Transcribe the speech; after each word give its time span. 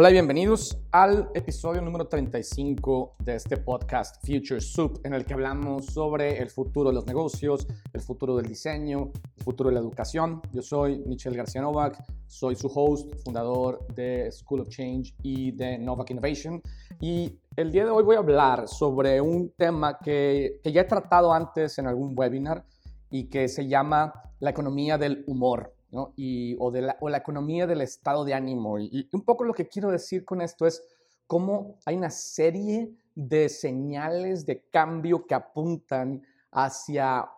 Hola 0.00 0.10
y 0.10 0.12
bienvenidos 0.12 0.78
al 0.92 1.28
episodio 1.34 1.82
número 1.82 2.06
35 2.06 3.16
de 3.18 3.34
este 3.34 3.56
podcast 3.56 4.24
Future 4.24 4.60
Soup, 4.60 5.00
en 5.02 5.12
el 5.12 5.24
que 5.24 5.34
hablamos 5.34 5.86
sobre 5.86 6.38
el 6.38 6.50
futuro 6.50 6.90
de 6.90 6.94
los 6.94 7.04
negocios, 7.04 7.66
el 7.92 8.00
futuro 8.00 8.36
del 8.36 8.46
diseño, 8.46 9.10
el 9.38 9.42
futuro 9.42 9.70
de 9.70 9.74
la 9.74 9.80
educación. 9.80 10.40
Yo 10.52 10.62
soy 10.62 11.02
Michelle 11.04 11.36
García 11.36 11.62
Novak, 11.62 12.00
soy 12.28 12.54
su 12.54 12.70
host, 12.72 13.12
fundador 13.24 13.88
de 13.92 14.30
School 14.30 14.60
of 14.60 14.68
Change 14.68 15.16
y 15.20 15.50
de 15.50 15.78
Novak 15.78 16.12
Innovation. 16.12 16.62
Y 17.00 17.36
el 17.56 17.72
día 17.72 17.84
de 17.84 17.90
hoy 17.90 18.04
voy 18.04 18.14
a 18.14 18.20
hablar 18.20 18.68
sobre 18.68 19.20
un 19.20 19.50
tema 19.56 19.98
que, 19.98 20.60
que 20.62 20.70
ya 20.70 20.82
he 20.82 20.84
tratado 20.84 21.32
antes 21.32 21.76
en 21.76 21.88
algún 21.88 22.12
webinar 22.16 22.64
y 23.10 23.24
que 23.24 23.48
se 23.48 23.66
llama 23.66 24.12
la 24.38 24.50
economía 24.50 24.96
del 24.96 25.24
humor. 25.26 25.74
Y, 26.16 26.54
o, 26.60 26.70
de 26.70 26.82
la, 26.82 26.96
o, 27.00 27.08
la, 27.08 27.18
economía 27.18 27.66
del 27.66 27.80
estado 27.80 28.24
de 28.24 28.34
ánimo. 28.34 28.78
Y, 28.78 29.08
un 29.12 29.22
poco 29.22 29.44
lo 29.44 29.54
que 29.54 29.68
quiero 29.68 29.90
decir 29.90 30.24
con 30.24 30.42
esto 30.42 30.66
es 30.66 30.82
cómo 31.26 31.78
hay 31.86 31.96
una 31.96 32.10
serie 32.10 32.94
de 33.14 33.48
señales 33.48 34.44
de 34.44 34.68
cambio 34.68 35.26
que 35.26 35.34
apuntan 35.34 36.22
hacia 36.50 37.30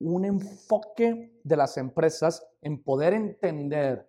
un 0.00 0.24
enfoque 0.24 1.40
de 1.42 1.56
las 1.56 1.78
empresas 1.78 2.46
en 2.60 2.82
poder 2.82 3.14
entender 3.14 4.06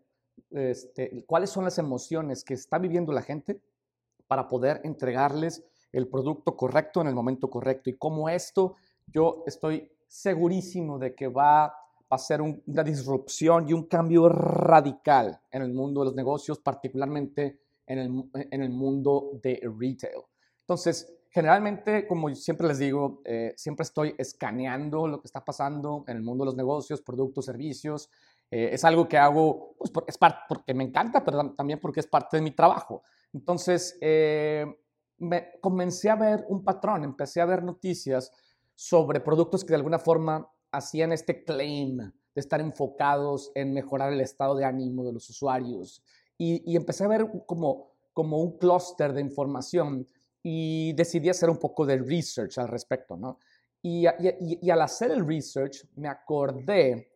este, 0.52 1.24
cuáles 1.26 1.50
son 1.50 1.64
las 1.64 1.78
emociones 1.78 2.44
que 2.44 2.54
está 2.54 2.78
viviendo 2.78 3.14
la 3.14 3.22
gente 3.22 3.62
para 4.28 4.50
poder 4.50 4.82
entregarles 4.84 5.64
el 5.92 6.08
producto 6.08 6.58
correcto 6.58 7.02
en 7.02 7.08
el 7.08 7.16
momento 7.16 7.50
correcto. 7.50 7.90
Y 7.90 7.98
cómo 7.98 8.28
esto, 8.28 8.76
yo 9.08 9.44
estoy 9.48 9.90
segurísimo 10.08 11.00
de 11.00 11.16
que 11.16 11.28
va 11.28 11.74
va 12.12 12.16
a 12.16 12.20
ser 12.20 12.42
una 12.42 12.84
disrupción 12.84 13.68
y 13.68 13.74
un 13.74 13.88
cambio 13.88 14.30
radical 14.30 15.40
en 15.52 15.62
el 15.62 15.74
mundo 15.74 16.02
de 16.02 16.06
los 16.06 16.16
negocios, 16.16 16.60
particularmente 16.60 17.60
en 17.88 18.00
el, 18.00 18.24
en 18.34 18.62
el 18.62 18.70
mundo 18.70 19.32
de 19.42 19.62
retail. 19.80 20.22
Entonces, 20.62 21.16
generalmente, 21.30 22.08
como 22.08 22.34
siempre 22.34 22.68
les 22.68 22.80
digo, 22.80 23.22
eh, 23.26 23.54
siempre 23.58 23.84
estoy 23.84 24.16
escaneando 24.18 25.08
lo 25.08 25.20
que 25.20 25.28
está 25.28 25.44
pasando 25.44 26.06
en 26.08 26.18
el 26.18 26.24
mundo 26.24 26.44
de 26.44 26.48
los 26.48 26.56
negocios, 26.56 27.02
productos, 27.02 27.46
servicios. 27.46 28.10
Eh, 28.50 28.70
es 28.72 28.86
algo 28.86 29.08
que 29.08 29.18
hago 29.18 29.76
pues, 29.78 29.92
es 30.08 30.18
porque 30.48 30.74
me 30.74 30.84
encanta, 30.84 31.26
pero 31.26 31.54
también 31.54 31.80
porque 31.80 32.00
es 32.00 32.08
parte 32.08 32.38
de 32.38 32.42
mi 32.42 32.52
trabajo. 32.52 33.04
Entonces, 33.34 33.98
eh, 34.00 34.66
me 35.18 35.60
comencé 35.62 36.10
a 36.10 36.16
ver 36.16 36.46
un 36.48 36.64
patrón, 36.64 37.04
empecé 37.04 37.42
a 37.42 37.46
ver 37.46 37.64
noticias 37.64 38.32
sobre 38.74 39.20
productos 39.20 39.64
que 39.64 39.70
de 39.70 39.76
alguna 39.76 40.00
forma 40.00 40.48
hacían 40.76 41.12
este 41.12 41.44
claim 41.44 41.98
de 41.98 42.42
estar 42.42 42.60
enfocados 42.60 43.52
en 43.56 43.74
mejorar 43.74 44.12
el 44.12 44.22
estado 44.22 44.56
de 44.56 44.66
ánimo 44.66 45.06
de 45.06 45.14
los 45.14 45.30
usuarios. 45.30 46.04
Y, 46.38 46.76
empecé 46.76 47.06
a 47.06 47.08
ver 47.08 47.26
como, 47.46 47.94
como 48.14 48.42
un 48.42 48.58
clúster 48.58 49.14
de 49.14 49.22
información 49.22 50.06
y 50.44 50.92
decidí 50.94 51.30
hacer 51.30 51.50
un 51.50 51.58
poco 51.58 51.86
de 51.86 51.98
research 51.98 52.58
al 52.58 52.68
respecto, 52.68 53.16
¿no? 53.16 53.40
Y, 53.82 54.06
y, 54.42 54.70
al 54.70 54.82
hacer 54.82 55.12
el 55.12 55.26
research 55.26 55.86
me 55.96 56.10
acordé 56.10 57.14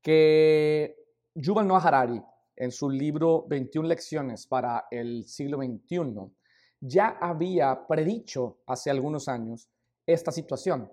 que 0.00 0.96
Yuval 1.34 1.66
Noah 1.66 1.86
Harari, 1.86 2.22
en 2.56 2.70
su 2.70 2.88
libro 2.88 3.44
21 3.48 3.88
lecciones 3.88 4.46
para 4.46 4.86
el 4.90 5.24
siglo 5.26 5.58
XXI, 5.58 6.32
ya 6.80 7.18
había 7.20 7.86
predicho 7.86 8.60
hace 8.66 8.90
algunos 8.90 9.28
años 9.28 9.68
esta 10.06 10.32
situación. 10.32 10.90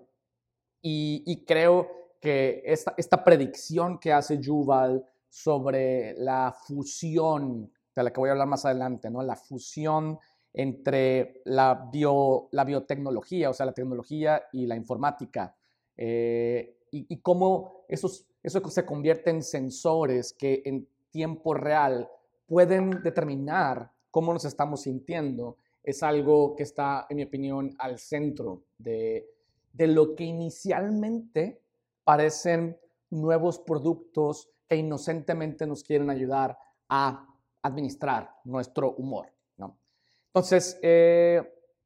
Y, 0.82 1.22
y 1.26 1.44
creo 1.44 2.00
que 2.20 2.62
esta, 2.64 2.94
esta 2.96 3.24
predicción 3.24 3.98
que 3.98 4.12
hace 4.12 4.38
Yuval 4.38 5.04
sobre 5.28 6.14
la 6.18 6.54
fusión, 6.66 7.72
de 7.94 8.02
la 8.02 8.12
que 8.12 8.20
voy 8.20 8.28
a 8.28 8.32
hablar 8.32 8.48
más 8.48 8.64
adelante, 8.64 9.10
¿no? 9.10 9.22
la 9.22 9.36
fusión 9.36 10.18
entre 10.52 11.40
la, 11.44 11.88
bio, 11.92 12.48
la 12.50 12.64
biotecnología, 12.64 13.50
o 13.50 13.54
sea, 13.54 13.66
la 13.66 13.72
tecnología 13.72 14.42
y 14.52 14.66
la 14.66 14.76
informática, 14.76 15.54
eh, 15.96 16.76
y, 16.92 17.18
cómo 17.18 17.84
esos, 17.88 18.26
eso 18.42 18.68
se 18.68 18.84
convierte 18.84 19.30
en 19.30 19.44
sensores 19.44 20.32
que 20.32 20.60
en 20.64 20.88
tiempo 21.10 21.54
real 21.54 22.08
pueden 22.46 23.02
determinar 23.02 23.92
cómo 24.10 24.32
nos 24.32 24.44
estamos 24.44 24.82
sintiendo, 24.82 25.56
es 25.84 26.02
algo 26.02 26.56
que 26.56 26.64
está, 26.64 27.06
en 27.08 27.18
mi 27.18 27.22
opinión, 27.22 27.76
al 27.78 28.00
centro 28.00 28.64
de, 28.76 29.30
de 29.72 29.86
lo 29.86 30.16
que 30.16 30.24
inicialmente 30.24 31.60
parecen 32.04 32.78
nuevos 33.10 33.58
productos 33.58 34.48
que 34.68 34.76
inocentemente 34.76 35.66
nos 35.66 35.82
quieren 35.82 36.10
ayudar 36.10 36.56
a 36.88 37.26
administrar 37.62 38.30
nuestro 38.44 38.92
humor. 38.92 39.28
¿no? 39.56 39.78
Entonces, 40.26 40.78
eh, 40.82 41.42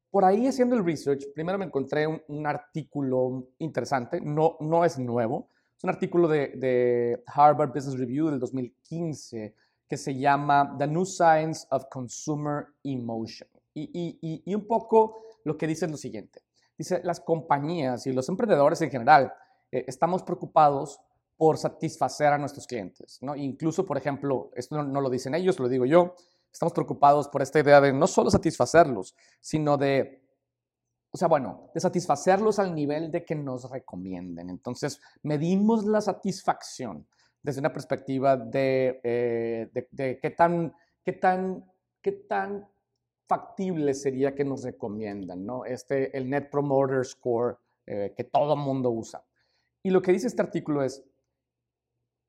por 0.09 0.23
ahí 0.23 0.47
haciendo 0.47 0.75
el 0.75 0.85
research, 0.85 1.25
primero 1.33 1.57
me 1.57 1.65
encontré 1.65 2.07
un, 2.07 2.47
artículo 2.47 3.49
interesante, 3.59 4.21
no, 4.21 4.57
no 4.61 4.85
es 4.85 4.97
nuevo, 4.97 5.49
es 5.77 5.83
un 5.83 5.89
artículo 5.89 6.27
de, 6.27 7.21
Harvard 7.27 7.73
Business 7.73 7.97
Review 7.97 8.29
del 8.29 8.39
2015 8.39 9.55
que 9.87 9.97
se 9.97 10.17
llama 10.17 10.75
The 10.79 10.87
New 10.87 11.05
Science 11.05 11.67
of 11.69 11.85
Consumer 11.91 12.67
Emotion. 12.83 13.49
Y, 13.73 14.17
y, 14.21 14.41
y 14.45 14.55
un 14.55 14.65
poco 14.65 15.21
lo 15.43 15.57
que 15.57 15.67
dice 15.67 15.85
es 15.85 15.91
lo 15.91 15.97
siguiente. 15.97 16.41
Dice, 16.77 17.01
las 17.03 17.19
compañías 17.19 18.07
y 18.07 18.13
los 18.13 18.27
emprendedores 18.29 18.81
en 18.81 18.89
general 18.89 19.33
eh, 19.71 19.85
estamos 19.87 20.23
preocupados 20.23 20.99
por 21.37 21.57
satisfacer 21.57 22.27
a 22.27 22.37
nuestros 22.37 22.67
clientes. 22.67 23.19
¿no? 23.21 23.35
Incluso, 23.35 23.85
por 23.85 23.97
ejemplo, 23.97 24.51
esto 24.55 24.81
no, 24.81 25.01
lo 25.01 25.09
dicen 25.09 25.35
ellos, 25.35 25.59
lo 25.59 25.67
digo 25.67 25.85
yo, 25.85 26.15
estamos 26.51 26.73
preocupados 26.73 27.27
por 27.27 27.41
esta 27.41 27.59
idea 27.59 27.81
de 27.81 27.91
no 27.91 28.07
solo 28.07 28.29
satisfacerlos, 28.29 29.15
sino 29.41 29.77
de, 29.77 30.23
o 31.11 31.17
sea, 31.17 31.27
bueno, 31.27 31.69
de 31.73 31.81
satisfacerlos 31.81 32.59
al 32.59 32.73
nivel 32.73 33.11
de 33.11 33.25
que 33.25 33.35
nos 33.35 33.69
recomienden. 33.69 34.49
Entonces, 34.49 35.01
medimos 35.23 35.85
la 35.85 35.99
satisfacción 35.99 37.05
desde 37.41 37.59
una 37.59 37.73
perspectiva 37.73 38.37
de, 38.37 39.01
eh, 39.03 39.69
de, 39.91 40.19
qué, 40.19 40.29
tan, 40.31 40.73
qué, 41.03 41.13
tan, 41.13 41.63
qué 42.01 42.11
tan 42.13 42.67
factible 43.27 43.93
sería 43.93 44.33
que 44.33 44.45
nos 44.45 44.63
recomiendan, 44.63 45.45
¿no? 45.45 45.65
Este, 45.65 46.15
el 46.17 46.29
Net 46.29 46.49
Promoter 46.49 47.05
Score 47.05 47.57
eh, 47.85 48.13
que 48.15 48.23
todo 48.23 48.55
mundo 48.55 48.89
usa. 48.89 49.23
Y 49.85 49.91
lo 49.91 50.01
que 50.01 50.11
dice 50.11 50.25
este 50.25 50.41
artículo 50.41 50.81
es, 50.81 51.05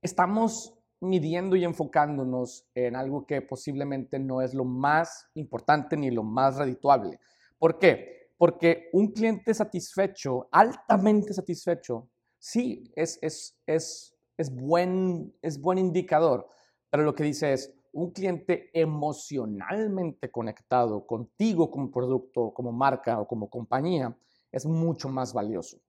estamos 0.02 0.78
midiendo 1.00 1.56
y 1.56 1.64
enfocándonos 1.64 2.68
en 2.74 2.94
algo 2.94 3.24
que 3.24 3.40
posiblemente 3.40 4.18
no 4.18 4.42
es 4.42 4.52
lo 4.52 4.66
más 4.66 5.30
importante 5.32 5.96
ni 5.96 6.10
lo 6.10 6.22
más 6.22 6.58
redituable. 6.58 7.18
¿Por 7.56 7.78
qué? 7.78 8.28
Porque 8.36 8.90
un 8.92 9.10
cliente 9.10 9.54
satisfecho, 9.54 10.50
altamente 10.52 11.32
satisfecho, 11.32 12.10
sí, 12.38 12.92
es, 12.94 13.18
es, 13.22 13.58
es, 13.64 14.14
es, 14.36 14.54
buen, 14.54 15.34
es 15.40 15.58
buen 15.58 15.78
indicador, 15.78 16.50
pero 16.90 17.04
lo 17.04 17.14
que 17.14 17.24
dice 17.24 17.54
es, 17.54 17.72
un 17.94 18.10
cliente 18.10 18.68
emocionalmente 18.74 20.30
conectado 20.30 21.06
contigo 21.06 21.70
como 21.70 21.90
producto, 21.90 22.52
como 22.52 22.70
marca 22.70 23.18
o 23.18 23.26
como 23.26 23.48
compañía, 23.48 24.14
es 24.52 24.66
mucho 24.66 25.08
más 25.08 25.32
valioso. 25.32 25.80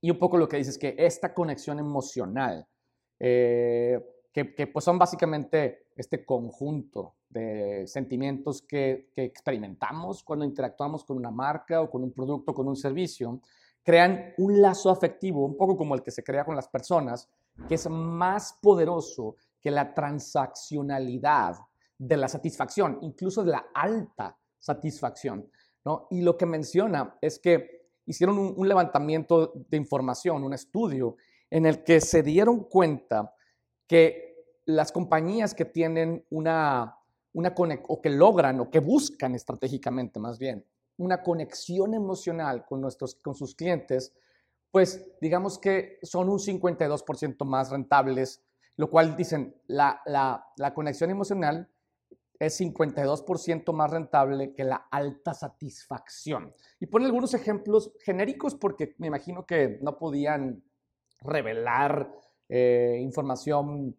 Y 0.00 0.10
un 0.10 0.18
poco 0.18 0.36
lo 0.36 0.48
que 0.48 0.58
dices 0.58 0.74
es 0.74 0.78
que 0.78 0.94
esta 0.98 1.32
conexión 1.34 1.78
emocional, 1.78 2.66
eh, 3.18 3.98
que, 4.32 4.54
que, 4.54 4.66
pues 4.66 4.84
son 4.84 4.98
básicamente 4.98 5.86
este 5.96 6.24
conjunto 6.24 7.14
de 7.28 7.86
sentimientos 7.86 8.62
que, 8.62 9.10
que, 9.14 9.24
experimentamos 9.24 10.22
cuando 10.22 10.44
interactuamos 10.44 11.04
con 11.04 11.16
una 11.16 11.30
marca 11.30 11.80
o 11.80 11.90
con 11.90 12.02
un 12.02 12.12
producto, 12.12 12.54
con 12.54 12.68
un 12.68 12.76
servicio, 12.76 13.40
crean 13.82 14.34
un 14.38 14.60
lazo 14.60 14.90
afectivo, 14.90 15.44
un 15.46 15.56
poco 15.56 15.76
como 15.76 15.94
el 15.94 16.02
que 16.02 16.10
se 16.10 16.22
crea 16.24 16.44
con 16.44 16.56
las 16.56 16.68
personas, 16.68 17.28
que 17.68 17.76
es 17.76 17.88
más 17.88 18.58
poderoso 18.60 19.36
que 19.60 19.70
la 19.70 19.94
transaccionalidad 19.94 21.56
de 21.98 22.16
la 22.16 22.28
satisfacción, 22.28 22.98
incluso 23.02 23.42
de 23.42 23.52
la 23.52 23.66
alta 23.74 24.36
satisfacción. 24.58 25.50
¿no? 25.84 26.08
Y 26.10 26.22
lo 26.22 26.36
que 26.36 26.46
menciona 26.46 27.16
es 27.20 27.38
que 27.38 27.75
hicieron 28.06 28.38
un, 28.38 28.68
levantamiento 28.68 29.52
de 29.68 29.76
información, 29.76 30.44
un 30.44 30.54
estudio, 30.54 31.16
en 31.50 31.66
el 31.66 31.84
que 31.84 32.00
se 32.00 32.22
dieron 32.22 32.64
cuenta 32.64 33.34
que 33.86 34.34
las 34.64 34.90
compañías 34.90 35.54
que 35.54 35.64
tienen 35.64 36.24
una, 36.30 36.98
una 37.32 37.54
o 37.88 38.00
que 38.00 38.10
logran 38.10 38.60
o 38.60 38.70
que 38.70 38.80
buscan 38.80 39.34
estratégicamente 39.34 40.18
más 40.18 40.38
bien 40.38 40.64
una 40.98 41.22
conexión 41.22 41.94
emocional 41.94 42.64
con, 42.64 42.80
nuestros, 42.80 43.16
con 43.16 43.34
sus 43.34 43.54
clientes, 43.54 44.14
pues 44.70 45.12
digamos 45.20 45.58
que 45.58 45.98
son 46.02 46.28
un 46.28 46.38
52% 46.38 47.44
más 47.44 47.70
rentables, 47.70 48.42
lo 48.76 48.90
cual 48.90 49.16
dicen, 49.16 49.54
la, 49.66 50.00
la, 50.06 50.46
la 50.56 50.74
conexión 50.74 51.10
emocional 51.10 51.68
es 52.38 52.60
52% 52.60 53.72
más 53.72 53.90
rentable 53.90 54.52
que 54.52 54.64
la 54.64 54.86
alta 54.90 55.34
satisfacción. 55.34 56.52
Y 56.80 56.86
pone 56.86 57.06
algunos 57.06 57.34
ejemplos 57.34 57.92
genéricos 58.00 58.54
porque 58.54 58.94
me 58.98 59.06
imagino 59.06 59.46
que 59.46 59.78
no 59.82 59.98
podían 59.98 60.62
revelar 61.20 62.12
eh, 62.48 62.98
información 63.00 63.96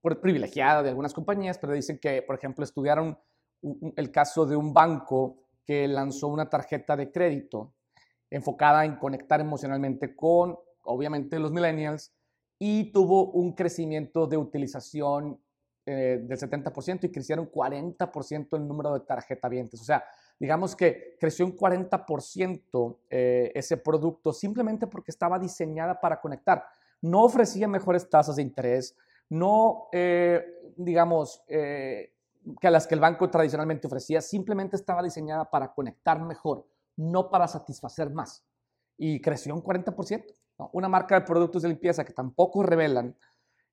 privilegiada 0.00 0.82
de 0.82 0.88
algunas 0.88 1.14
compañías, 1.14 1.58
pero 1.58 1.72
dicen 1.72 1.98
que, 1.98 2.22
por 2.22 2.36
ejemplo, 2.36 2.64
estudiaron 2.64 3.18
el 3.96 4.10
caso 4.10 4.46
de 4.46 4.56
un 4.56 4.72
banco 4.72 5.38
que 5.64 5.86
lanzó 5.86 6.28
una 6.28 6.48
tarjeta 6.48 6.96
de 6.96 7.12
crédito 7.12 7.74
enfocada 8.30 8.84
en 8.84 8.96
conectar 8.96 9.40
emocionalmente 9.40 10.16
con, 10.16 10.58
obviamente, 10.82 11.38
los 11.38 11.52
millennials 11.52 12.12
y 12.58 12.92
tuvo 12.92 13.30
un 13.32 13.52
crecimiento 13.52 14.26
de 14.26 14.36
utilización 14.36 15.40
eh, 15.84 16.20
del 16.22 16.38
70% 16.38 17.04
y 17.04 17.10
crecieron 17.10 17.50
40% 17.50 18.56
el 18.56 18.66
número 18.66 18.94
de 18.94 19.00
tarjeta 19.00 19.48
vientes. 19.48 19.80
O 19.80 19.84
sea, 19.84 20.04
digamos 20.38 20.76
que 20.76 21.16
creció 21.18 21.44
un 21.44 21.56
40% 21.56 22.98
eh, 23.10 23.52
ese 23.54 23.76
producto 23.76 24.32
simplemente 24.32 24.86
porque 24.86 25.10
estaba 25.10 25.38
diseñada 25.38 26.00
para 26.00 26.20
conectar. 26.20 26.64
No 27.00 27.24
ofrecía 27.24 27.66
mejores 27.66 28.08
tasas 28.08 28.36
de 28.36 28.42
interés, 28.42 28.96
no, 29.28 29.88
eh, 29.92 30.72
digamos, 30.76 31.42
que 31.48 32.10
a 32.62 32.70
las 32.70 32.86
que 32.86 32.94
el 32.94 33.00
banco 33.00 33.30
tradicionalmente 33.30 33.86
ofrecía, 33.86 34.20
simplemente 34.20 34.76
estaba 34.76 35.02
diseñada 35.02 35.50
para 35.50 35.72
conectar 35.72 36.20
mejor, 36.20 36.66
no 36.96 37.30
para 37.30 37.48
satisfacer 37.48 38.10
más. 38.10 38.44
Y 38.96 39.20
creció 39.20 39.54
un 39.54 39.62
40%. 39.62 40.24
Una 40.72 40.88
marca 40.88 41.18
de 41.18 41.26
productos 41.26 41.62
de 41.62 41.68
limpieza 41.68 42.04
que 42.04 42.12
tampoco 42.12 42.62
revelan 42.62 43.16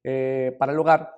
eh, 0.03 0.55
para 0.57 0.71
el 0.71 0.79
hogar 0.79 1.13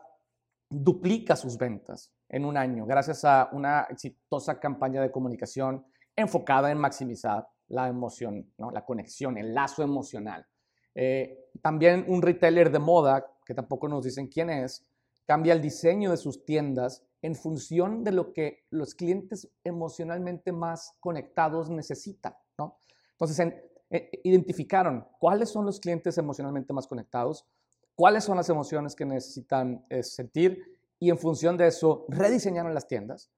duplica 0.72 1.36
sus 1.36 1.58
ventas 1.58 2.12
en 2.30 2.46
un 2.46 2.58
año 2.58 2.86
gracias 2.86 3.26
a 3.26 3.50
una 3.52 3.82
exitosa 3.90 4.60
campaña 4.60 5.02
de 5.02 5.12
comunicación 5.12 5.86
enfocada 6.16 6.72
en 6.72 6.78
maximizar 6.78 7.48
la 7.68 7.88
emoción, 7.88 8.52
la 8.58 8.86
conexión, 8.86 9.38
el 9.38 9.54
lazo 9.54 9.84
emocional. 9.84 10.46
Eh, 10.94 11.50
también 11.62 12.06
un 12.08 12.22
retailer 12.22 12.72
de 12.72 12.80
moda, 12.80 13.26
que 13.46 13.54
tampoco 13.54 13.88
nos 13.88 14.04
dicen 14.04 14.28
quién 14.28 14.50
es, 14.50 14.86
cambia 15.26 15.54
el 15.54 15.62
diseño 15.62 16.12
de 16.12 16.18
sus 16.18 16.44
tiendas 16.44 17.06
en 17.22 17.36
función 17.36 18.04
de 18.04 18.12
lo 18.12 18.34
que 18.34 18.66
los 18.72 18.96
clientes 18.96 19.50
emocionalmente 19.64 20.52
más 20.52 20.96
conectados 21.00 21.70
necesitan. 21.70 22.36
Entonces, 23.14 23.54
eh, 23.90 24.10
identificaron 24.24 25.08
cuáles 25.20 25.50
son 25.50 25.66
los 25.66 25.80
clientes 25.80 26.18
emocionalmente 26.18 26.74
más 26.74 26.88
conectados, 26.88 27.46
cuáles 27.96 28.24
son 28.24 28.38
las 28.38 28.50
emociones 28.50 28.96
que 28.96 29.06
necesitan 29.06 29.86
eh, 29.90 30.04
sentir 30.04 30.64
y 31.00 31.10
en 31.10 31.18
función 31.18 31.58
de 31.58 31.68
eso 31.68 32.06
rediseñaron 32.10 32.74
las 32.74 32.88
tiendas 32.88 33.32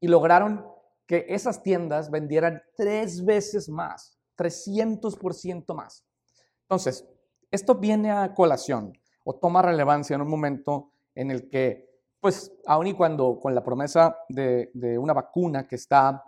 y 0.00 0.08
lograron 0.08 0.66
que 1.06 1.26
esas 1.28 1.62
tiendas 1.62 2.10
vendieran 2.10 2.62
tres 2.76 3.24
veces 3.24 3.68
más, 3.68 4.18
300% 4.36 5.74
más. 5.74 6.04
Entonces, 6.62 7.06
esto 7.50 7.74
viene 7.76 8.10
a 8.10 8.34
colación 8.34 8.92
o 9.24 9.34
toma 9.34 9.62
relevancia 9.62 10.14
en 10.14 10.22
un 10.22 10.28
momento 10.28 10.92
en 11.14 11.30
el 11.30 11.48
que 11.48 11.88
pues 12.20 12.52
aun 12.66 12.86
y 12.86 12.94
cuando 12.94 13.38
con 13.38 13.54
la 13.54 13.62
promesa 13.62 14.18
de, 14.28 14.70
una 14.98 15.12
vacuna 15.12 15.66
que 15.66 15.76
está, 15.76 16.22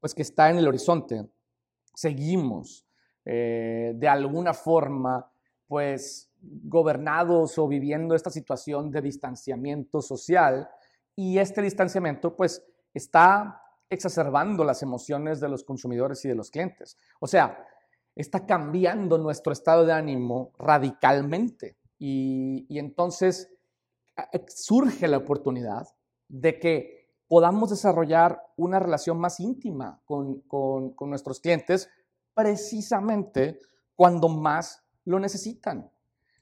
pues 0.00 0.14
que 0.14 0.22
está 0.22 0.50
en 0.50 0.58
el 0.58 0.68
horizonte, 0.68 1.28
seguimos 1.94 2.86
eh, 3.24 3.92
de 3.94 4.08
alguna 4.08 4.54
forma, 4.54 5.30
pues 5.66 6.30
gobernados 6.64 7.58
o 7.58 7.68
viviendo 7.68 8.14
esta 8.14 8.30
situación 8.30 8.90
de 8.90 9.02
distanciamiento 9.02 10.00
social 10.00 10.68
y 11.14 11.38
este 11.38 11.62
distanciamiento 11.62 12.36
pues 12.36 12.64
está 12.92 13.62
exacerbando 13.88 14.64
las 14.64 14.82
emociones 14.82 15.40
de 15.40 15.48
los 15.48 15.64
consumidores 15.64 16.24
y 16.24 16.28
de 16.28 16.34
los 16.34 16.50
clientes. 16.50 16.96
O 17.20 17.26
sea, 17.26 17.64
está 18.14 18.46
cambiando 18.46 19.18
nuestro 19.18 19.52
estado 19.52 19.84
de 19.84 19.92
ánimo 19.92 20.52
radicalmente 20.58 21.76
y, 21.98 22.66
entonces 22.78 23.50
surge 24.48 25.08
la 25.08 25.18
oportunidad 25.18 25.86
de 26.28 26.58
que 26.58 27.10
podamos 27.28 27.70
desarrollar 27.70 28.42
una 28.56 28.78
relación 28.78 29.18
más 29.18 29.40
íntima 29.40 30.00
con, 30.04 30.42
nuestros 31.00 31.40
clientes 31.40 31.90
precisamente 32.34 33.58
cuando 33.94 34.28
más 34.28 34.82
lo 35.04 35.18
necesitan. 35.18 35.90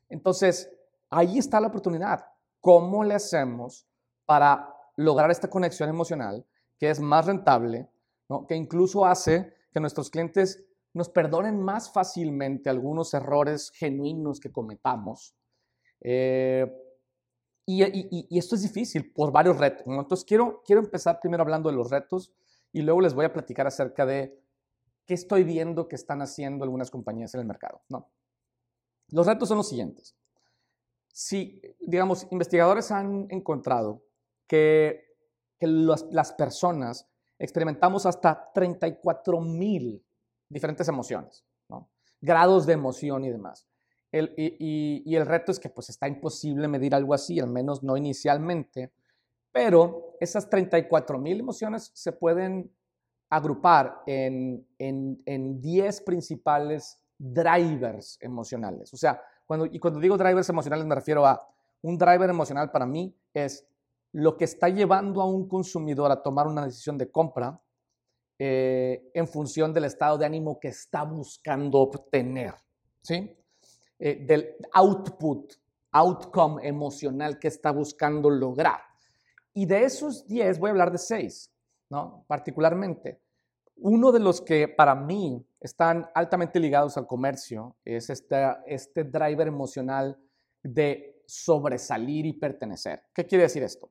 Entonces, 0.09 0.71
ahí 1.11 1.39
está 1.39 1.61
la 1.61 1.69
oportunidad. 1.69 2.25
¿Cómo 2.61 3.05
le 3.05 3.15
hacemos 3.15 3.87
para 4.25 4.75
lograr 4.97 5.31
esta 5.31 5.49
conexión 5.49 5.89
emocional 5.89 6.47
que 6.79 6.91
es 6.91 7.01
más 7.01 7.27
rentable, 7.27 7.89
que 8.49 8.55
incluso 8.55 9.05
hace 9.05 9.55
que 9.73 9.81
nuestros 9.81 10.11
clientes 10.11 10.65
nos 10.93 11.09
perdonen 11.09 11.61
más 11.61 11.93
fácilmente 11.93 12.71
algunos 12.71 13.13
errores 13.15 13.71
genuinos 13.75 14.41
que 14.41 14.53
cometamos? 14.53 15.37
Eh, 16.01 16.67
y, 17.67 18.39
esto 18.39 18.57
es 18.57 18.63
difícil 18.63 19.13
por 19.13 19.33
varios 19.33 19.59
retos. 19.59 19.85
Entonces, 19.87 20.25
quiero, 20.25 20.63
quiero 20.67 20.83
empezar 20.83 21.19
primero 21.21 21.43
hablando 21.43 21.71
de 21.71 21.77
los 21.77 21.91
retos 21.91 22.33
y 22.73 22.83
luego 22.83 23.01
les 23.01 23.15
voy 23.15 23.25
a 23.25 23.33
platicar 23.33 23.67
acerca 23.67 24.05
de 24.05 24.39
qué 25.07 25.15
estoy 25.15 25.45
viendo 25.45 25.89
que 25.89 25.97
están 25.97 26.21
haciendo 26.23 26.65
algunas 26.65 26.91
compañías 26.91 27.35
en 27.35 27.41
el 27.41 27.47
mercado. 27.47 27.83
¿no? 27.89 28.11
Los 29.09 29.27
retos 29.27 29.49
son 29.49 29.59
los 29.59 29.69
siguientes. 29.69 30.17
Si, 31.09 31.61
digamos, 31.81 32.27
investigadores 32.31 32.91
han 32.91 33.27
encontrado 33.31 34.05
que, 34.47 35.03
las 35.61 36.33
personas 36.35 37.09
experimentamos 37.39 38.05
hasta 38.05 38.53
34 38.53 39.41
mil 39.41 40.05
diferentes 40.47 40.87
emociones, 40.89 41.43
grados 42.21 42.67
de 42.67 42.75
emoción 42.75 43.25
y 43.25 43.31
demás 43.31 43.67
y, 44.23 45.15
el 45.15 45.27
reto 45.27 45.53
es 45.53 45.59
que 45.59 45.69
pues 45.69 45.91
está 45.91 46.09
imposible 46.09 46.69
medir 46.69 46.95
algo 46.95 47.15
así, 47.15 47.41
al 47.41 47.49
menos 47.49 47.83
no 47.83 47.97
inicialmente, 47.97 48.93
pero 49.53 50.17
esas 50.21 50.49
34 50.49 51.19
mil 51.19 51.41
emociones 51.41 51.91
se 51.95 52.13
pueden 52.13 52.73
agrupar 53.31 54.03
en, 54.07 54.67
en, 54.79 55.61
10 55.61 56.01
principales 56.03 57.01
drivers 57.19 58.19
emocionales. 58.21 58.93
O 58.93 58.97
sea, 58.97 59.21
cuando, 59.47 59.67
y 59.67 59.79
cuando 59.79 60.01
digo 60.01 60.17
drivers 60.17 60.49
emocionales 60.49 60.87
me 60.87 60.95
refiero 60.95 61.27
a 61.27 61.47
un 61.83 61.99
driver 61.99 62.31
emocional 62.31 62.71
para 62.71 62.87
mí 62.87 63.15
es 63.33 63.67
lo 64.13 64.37
que 64.37 64.45
está 64.45 64.69
llevando 64.69 65.21
a 65.21 65.27
un 65.27 65.49
consumidor 65.49 66.11
a 66.11 66.23
tomar 66.23 66.47
una 66.47 66.65
decisión 66.65 66.97
de 66.97 67.11
compra 67.11 67.61
eh, 68.39 69.11
en 69.13 69.29
función 69.29 69.73
del 69.73 69.85
estado 69.85 70.19
de 70.19 70.27
ánimo 70.27 70.59
que 70.59 70.69
está 70.69 71.03
buscando 71.03 71.81
obtener. 71.81 72.55
¿sí? 73.03 73.37
Eh, 73.99 74.25
del 74.25 74.57
output, 74.73 75.55
outcome 75.93 76.67
emocional 76.67 77.39
que 77.39 77.49
está 77.49 77.71
buscando 77.71 78.31
lograr. 78.31 78.81
Y 79.53 79.67
de 79.67 79.85
esos 79.85 80.27
10 80.27 80.59
voy 80.59 80.69
a 80.69 80.71
hablar 80.73 80.91
de 80.91 80.99
6, 80.99 81.53
¿no? 81.91 82.25
Particularmente. 82.27 83.21
Uno 83.77 84.13
de 84.13 84.21
los 84.21 84.41
que 84.41 84.69
para 84.69 84.95
mí 84.95 85.45
están 85.61 86.09
altamente 86.15 86.61
ligados 86.61 86.97
al 86.97 87.07
comercio 87.07 87.77
es 87.85 88.11
este, 88.11 88.37
este 88.67 89.05
driver 89.05 89.49
emocional 89.49 90.19
de 90.63 91.23
sobresalir 91.27 92.27
y 92.27 92.35
pertenecer. 92.35 93.03
¿Qué 93.15 93.27
quiere 93.27 93.45
decir 93.45 93.63
esto? 93.63 93.91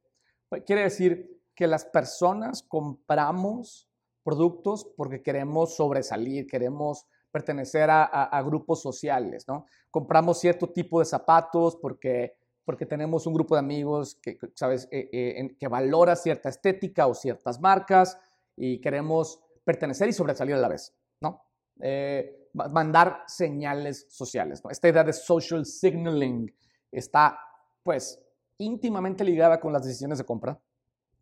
Pues, 0.49 0.63
quiere 0.65 0.83
decir 0.83 1.41
que 1.55 1.67
las 1.67 1.85
personas 1.85 2.63
compramos 2.63 3.89
productos 4.23 4.85
porque 4.95 5.21
queremos 5.21 5.75
sobresalir, 5.75 6.47
queremos 6.47 7.05
pertenecer 7.31 7.89
a, 7.89 8.41
grupos 8.45 8.81
sociales, 8.81 9.47
¿no? 9.47 9.65
Compramos 9.89 10.39
cierto 10.39 10.69
tipo 10.69 10.99
de 10.99 11.05
zapatos 11.05 11.75
porque, 11.75 12.37
porque 12.63 12.85
tenemos 12.85 13.25
un 13.25 13.33
grupo 13.33 13.55
de 13.55 13.59
amigos 13.59 14.15
que, 14.21 14.37
¿sabes? 14.53 14.87
Eh, 14.91 15.09
eh, 15.11 15.55
que 15.59 15.67
valora 15.67 16.15
cierta 16.15 16.49
estética 16.49 17.07
o 17.07 17.15
ciertas 17.15 17.59
marcas 17.59 18.19
y 18.55 18.79
queremos 18.81 19.41
pertenecer 19.63 20.09
y 20.09 20.13
sobresalir 20.13 20.55
a 20.55 20.59
la 20.59 20.67
vez, 20.67 20.93
¿no? 21.21 21.45
Eh, 21.81 22.49
mandar 22.53 23.23
señales 23.27 24.05
sociales, 24.09 24.63
¿no? 24.63 24.69
Esta 24.69 24.89
idea 24.89 25.03
de 25.03 25.13
social 25.13 25.65
signaling 25.65 26.53
está, 26.91 27.37
pues, 27.81 28.21
íntimamente 28.57 29.23
ligada 29.23 29.59
con 29.59 29.73
las 29.73 29.83
decisiones 29.83 30.19
de 30.19 30.25
compra, 30.25 30.59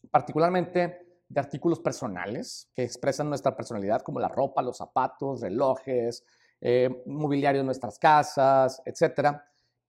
particularmente 0.10 1.08
de 1.30 1.40
artículos 1.40 1.80
personales 1.80 2.70
que 2.76 2.84
expresan 2.84 3.30
nuestra 3.30 3.56
personalidad, 3.56 4.02
como 4.02 4.20
la 4.20 4.28
ropa, 4.28 4.62
los 4.62 4.78
zapatos, 4.78 5.42
relojes, 5.42 6.26
eh, 6.60 7.04
mobiliario 7.06 7.62
de 7.62 7.66
nuestras 7.66 7.98
casas, 7.98 8.82
etc. 8.86 9.38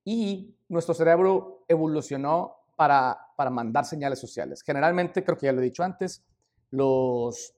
Y 0.05 0.55
nuestro 0.69 0.95
cerebro 0.95 1.65
evolucionó 1.67 2.57
para, 2.77 3.19
para 3.37 3.51
mandar 3.51 3.85
señales 3.85 4.21
sociales. 4.21 4.63
Generalmente, 4.63 5.25
creo 5.25 5.37
que 5.37 5.47
ya 5.47 5.53
lo 5.53 5.61
he 5.61 5.65
dicho 5.65 5.83
antes, 5.83 6.25
los, 6.71 7.55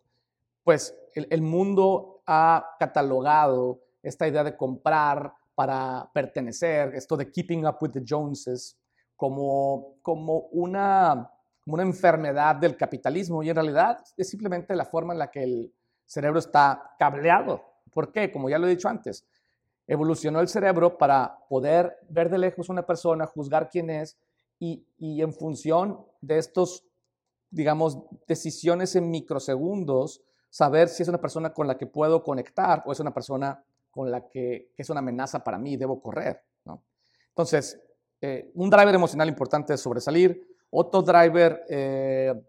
pues 0.65 0.97
el, 1.15 1.43
mundo 1.43 2.23
ha 2.27 2.77
catalogado 2.79 3.81
esta 4.03 4.27
idea 4.27 4.43
de 4.43 4.57
comprar 4.57 5.33
para 5.55 6.11
pertenecer, 6.13 6.95
esto 6.95 7.17
de 7.17 7.31
keeping 7.31 7.67
up 7.67 7.77
with 7.81 7.91
the 7.91 8.03
Joneses, 8.07 8.77
como, 9.17 9.97
como 10.03 10.49
una 10.51 11.31
como 11.65 11.75
una 11.75 11.83
enfermedad 11.83 12.57
del 12.57 12.77
capitalismo 12.77 13.43
y 13.43 13.49
en 13.49 13.57
realidad 13.57 13.99
es 14.19 14.29
simplemente 14.29 14.77
la 14.77 14.85
forma 14.85 15.15
en 15.15 15.19
la 15.19 15.31
que 15.31 15.43
el 15.43 15.73
cerebro 16.05 16.39
está 16.39 16.95
cableado. 16.99 17.65
¿Por 17.91 18.13
qué? 18.13 18.31
Como 18.31 18.51
ya 18.51 18.59
lo 18.59 18.67
he 18.67 18.71
dicho 18.71 18.89
antes, 18.89 19.25
evolucionó 19.87 20.41
el 20.41 20.49
cerebro 20.49 20.99
para 20.99 21.39
poder 21.49 21.97
ver 22.11 22.29
de 22.29 22.37
lejos 22.39 22.69
una 22.69 22.85
persona, 22.85 23.27
juzgar 23.27 23.71
quién 23.71 23.89
es 23.89 24.19
y, 24.59 24.85
en 24.99 25.33
función 25.33 26.05
de 26.21 26.39
estos 26.39 26.85
digamos, 27.51 27.99
decisiones 28.27 28.97
en 28.97 29.11
microsegundos, 29.11 30.23
saber 30.55 30.89
si 30.89 31.03
es 31.03 31.09
una 31.09 31.21
persona 31.21 31.53
con 31.53 31.67
la 31.67 31.77
que 31.77 31.89
puedo 31.89 32.23
conectar 32.23 32.85
o 32.87 32.93
es 32.93 33.01
una 33.01 33.13
persona 33.13 33.61
con 33.91 34.09
la 34.09 34.29
que, 34.29 34.71
es 34.77 34.89
una 34.89 35.01
amenaza 35.01 35.43
para 35.43 35.59
mí 35.59 35.73
y 35.73 35.77
debo 35.77 36.01
correr. 36.01 36.45
¿no? 36.65 36.85
Entonces, 37.31 37.83
eh, 38.21 38.53
un 38.55 38.71
driver 38.71 38.95
emocional 38.95 39.29
importante 39.29 39.75
es 39.75 39.81
sobresalir. 39.81 40.47
Otro 40.71 41.03
driver 41.03 41.65
eh, 41.69 42.41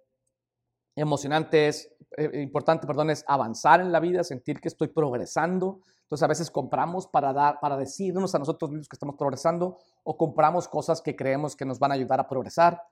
emocionante 0.96 1.68
es, 1.68 1.92
eh, 2.16 2.42
importante, 2.44 2.86
perdón, 2.86 3.10
es 3.10 3.26
avanzar 3.28 3.82
en 3.82 3.92
la 3.92 4.00
vida, 4.00 4.24
sentir 4.24 4.62
que 4.62 4.68
estoy 4.68 4.90
progresando. 4.90 5.80
Entonces 6.04 6.22
a 6.22 6.28
veces 6.28 6.52
compramos 6.52 7.08
para, 7.08 7.34
dar, 7.34 7.60
para 7.60 7.76
decirnos 7.76 8.36
a 8.36 8.38
nosotros 8.38 8.70
mismos 8.70 8.88
que 8.88 8.98
estamos 8.98 9.16
progresando 9.16 9.80
o 10.04 10.16
compramos 10.16 10.68
cosas 10.68 11.02
que 11.02 11.16
creemos 11.16 11.56
que 11.56 11.66
nos 11.66 11.80
van 11.80 11.90
a 11.90 11.96
ayudar 11.96 12.20
a 12.20 12.28
progresar. 12.28 12.84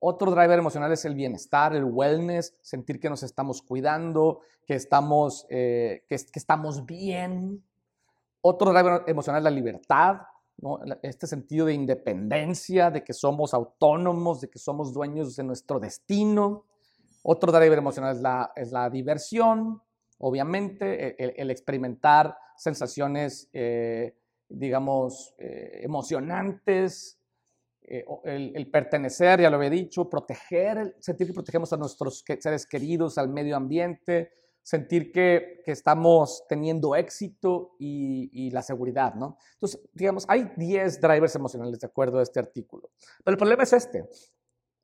Otro 0.00 0.30
driver 0.30 0.58
emocional 0.58 0.92
es 0.92 1.04
el 1.04 1.14
bienestar, 1.14 1.74
el 1.74 1.84
wellness, 1.84 2.54
sentir 2.60 3.00
que 3.00 3.10
nos 3.10 3.22
estamos 3.22 3.62
cuidando, 3.62 4.40
que 4.66 4.74
estamos, 4.74 5.46
que, 5.48 6.04
que, 6.08 6.38
estamos 6.38 6.86
bien. 6.86 7.64
Otro 8.40 8.72
driver 8.72 9.02
emocional 9.06 9.40
es 9.40 9.44
la 9.44 9.50
libertad, 9.50 10.18
este 11.02 11.26
sentido 11.26 11.66
de 11.66 11.74
independencia, 11.74 12.90
de 12.90 13.04
que 13.04 13.12
somos 13.12 13.54
autónomos, 13.54 14.40
de 14.40 14.48
que 14.48 14.58
somos 14.58 14.92
dueños 14.92 15.36
de 15.36 15.44
nuestro 15.44 15.78
destino. 15.78 16.64
Otro 17.22 17.52
driver 17.52 17.78
emocional 17.78 18.16
es 18.16 18.22
la, 18.22 18.52
es 18.56 18.72
la 18.72 18.90
diversión, 18.90 19.82
obviamente, 20.18 21.16
e, 21.22 21.34
el, 21.36 21.50
experimentar 21.50 22.36
sensaciones, 22.56 23.48
eh, 23.52 24.16
digamos, 24.48 25.34
eh, 25.38 25.80
emocionantes, 25.82 27.17
eh, 27.90 28.04
el, 28.24 28.52
el, 28.54 28.70
pertenecer, 28.70 29.40
ya 29.40 29.50
lo 29.50 29.56
había 29.56 29.70
dicho, 29.70 30.08
proteger, 30.08 30.96
sentir 31.00 31.26
que 31.26 31.32
protegemos 31.32 31.72
a 31.72 31.76
nuestros 31.76 32.24
seres 32.40 32.66
queridos, 32.66 33.18
al 33.18 33.28
medio 33.28 33.56
ambiente, 33.56 34.30
sentir 34.68 35.12
que, 35.12 35.62
estamos 35.64 36.44
teniendo 36.46 36.94
éxito 36.94 37.74
y, 37.78 38.50
la 38.50 38.60
seguridad, 38.60 39.14
¿no? 39.14 39.38
Entonces, 39.54 39.80
digamos, 39.94 40.26
hay 40.28 40.50
10 40.56 41.00
drivers 41.00 41.34
emocionales 41.36 41.78
de 41.80 41.86
acuerdo 41.86 42.18
a 42.18 42.22
este 42.22 42.38
artículo. 42.38 42.90
Pero 43.24 43.32
el 43.32 43.38
problema 43.38 43.62
es 43.62 43.72
este. 43.72 44.06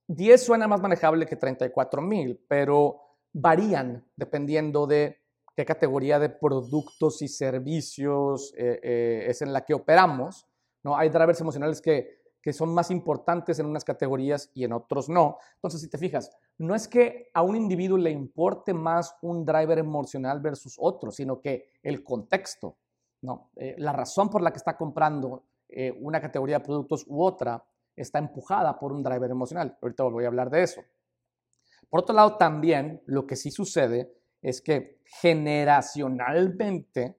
10 0.09 0.43
suena 0.43 0.67
más 0.69 0.81
manejable 0.81 1.27
que 1.27 1.37
34 1.37 2.01
mil, 2.01 2.43
pero 2.49 2.99
varían 3.35 4.07
dependiendo 4.17 4.87
de 4.87 5.19
qué 5.55 5.67
categoría 5.67 6.19
de 6.19 6.31
productos 6.31 7.21
y 7.21 7.29
servicios 7.29 8.55
eh, 8.57 8.81
eh, 8.83 9.27
es 9.29 9.43
en 9.43 9.53
la 9.53 9.67
que 9.67 9.75
operamos. 9.75 10.47
¿no? 10.83 10.97
Hay 10.97 11.11
drivers 11.11 11.43
emocionales 11.43 11.83
que 11.83 12.24
que 12.45 12.53
son 12.53 12.73
más 12.75 12.91
importantes 12.91 13.59
en 13.59 13.65
unas 13.65 13.87
categorías 13.87 14.51
y 14.53 14.65
en 14.65 14.75
otros 14.75 15.09
no. 15.09 15.39
Entonces, 15.55 15.81
si 15.81 15.89
te 15.89 15.97
fijas, 15.97 16.31
no 16.59 16.75
es 16.75 16.87
que 16.87 17.31
a 17.33 17.41
un 17.41 17.57
individuo 17.57 17.97
le 17.97 18.11
importe 18.11 18.75
más 18.75 19.17
un 19.23 19.47
driver 19.47 19.79
emocional 19.79 20.43
versus 20.43 20.77
otro, 20.79 21.11
sino 21.11 21.41
que 21.41 21.71
el 21.83 22.05
contexto, 22.05 22.77
¿no? 23.23 23.51
Eh, 23.57 23.77
la 23.79 23.95
razón 23.95 24.29
por 24.29 24.43
la 24.43 24.51
que 24.51 24.59
está 24.59 24.77
comprando 24.77 25.47
eh, 25.71 25.97
una 26.03 26.21
categoría 26.21 26.59
de 26.59 26.65
productos 26.67 27.07
u 27.09 27.23
otra 27.23 27.65
está 27.97 28.19
empujada 28.19 28.79
por 28.79 28.93
un 28.93 29.03
driver 29.03 29.31
emocional. 29.31 29.79
Ahorita 29.81 30.05
voy 30.05 30.25
a 30.25 30.29
hablar 30.29 30.51
de 30.51 30.65
eso. 30.65 30.83
Por 31.89 32.01
otro 32.01 32.15
lado, 32.15 32.37
también 32.37 33.03
lo 33.07 33.27
que 33.27 33.37
sí 33.37 33.51
sucede 33.51 34.13
es 34.43 34.61
que 34.61 35.01
generacionalmente, 35.07 37.19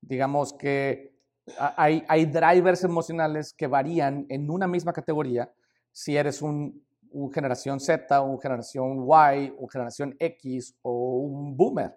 digamos 0.00 0.54
que 0.54 1.11
hay, 1.56 2.24
drivers 2.26 2.84
emocionales 2.84 3.52
que 3.52 3.66
varían 3.66 4.26
en 4.28 4.50
una 4.50 4.66
misma 4.66 4.92
categoría 4.92 5.52
si 5.90 6.16
eres 6.16 6.40
un, 6.42 6.84
generación 7.32 7.80
Z, 7.80 8.20
un 8.20 8.40
generación 8.40 9.06
Y, 9.06 9.54
un 9.58 9.68
generación 9.68 10.16
X 10.18 10.76
o 10.82 11.16
un 11.18 11.56
boomer. 11.56 11.94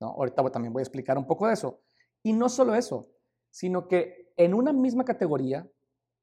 ¿no? 0.00 0.08
Ahorita 0.08 0.42
también 0.50 0.72
voy 0.72 0.80
a 0.80 0.84
explicar 0.84 1.16
un 1.18 1.26
poco 1.26 1.46
de 1.46 1.54
eso. 1.54 1.80
Y 2.22 2.32
no 2.32 2.48
solo 2.48 2.74
eso, 2.74 3.08
sino 3.50 3.88
que 3.88 4.32
en 4.36 4.54
una 4.54 4.72
misma 4.72 5.04
categoría, 5.04 5.66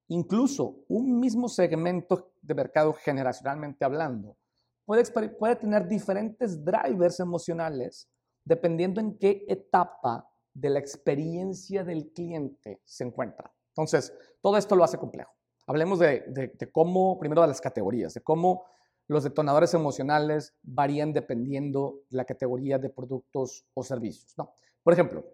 incluso 0.08 0.84
un 0.88 1.20
mismo 1.20 1.50
segmento 1.50 2.32
de 2.42 2.56
mercado 2.56 2.94
generacionalmente 2.94 3.84
hablando, 3.84 4.38
puede 4.86 5.56
tener 5.56 5.88
diferentes 5.88 6.64
drivers 6.64 7.20
emocionales 7.20 8.10
dependiendo 8.44 9.00
en 9.00 9.18
qué 9.18 9.46
etapa 9.48 10.28
de 10.54 10.70
la 10.70 10.80
experiencia 10.80 11.84
del 11.84 12.12
cliente 12.12 12.82
se 12.84 13.04
encuentra. 13.04 13.52
Entonces, 13.70 14.14
todo 14.42 14.58
esto 14.58 14.76
lo 14.76 14.84
hace 14.84 14.98
complejo. 14.98 15.32
Hablemos 15.68 16.00
de, 16.00 16.70
cómo, 16.72 17.20
primero 17.20 17.42
de 17.42 17.48
las 17.48 17.62
categorías, 17.62 18.14
de 18.14 18.22
cómo 18.22 18.66
los 19.08 19.24
detonadores 19.24 19.74
emocionales 19.74 20.56
varían 20.64 21.14
dependiendo 21.14 22.02
de 22.10 22.18
la 22.18 22.26
categoría 22.26 22.78
de 22.80 22.90
productos 22.90 23.66
o 23.74 23.84
servicios. 23.84 24.34
¿no? 24.38 24.54
Por 24.84 24.94
ejemplo, 24.94 25.26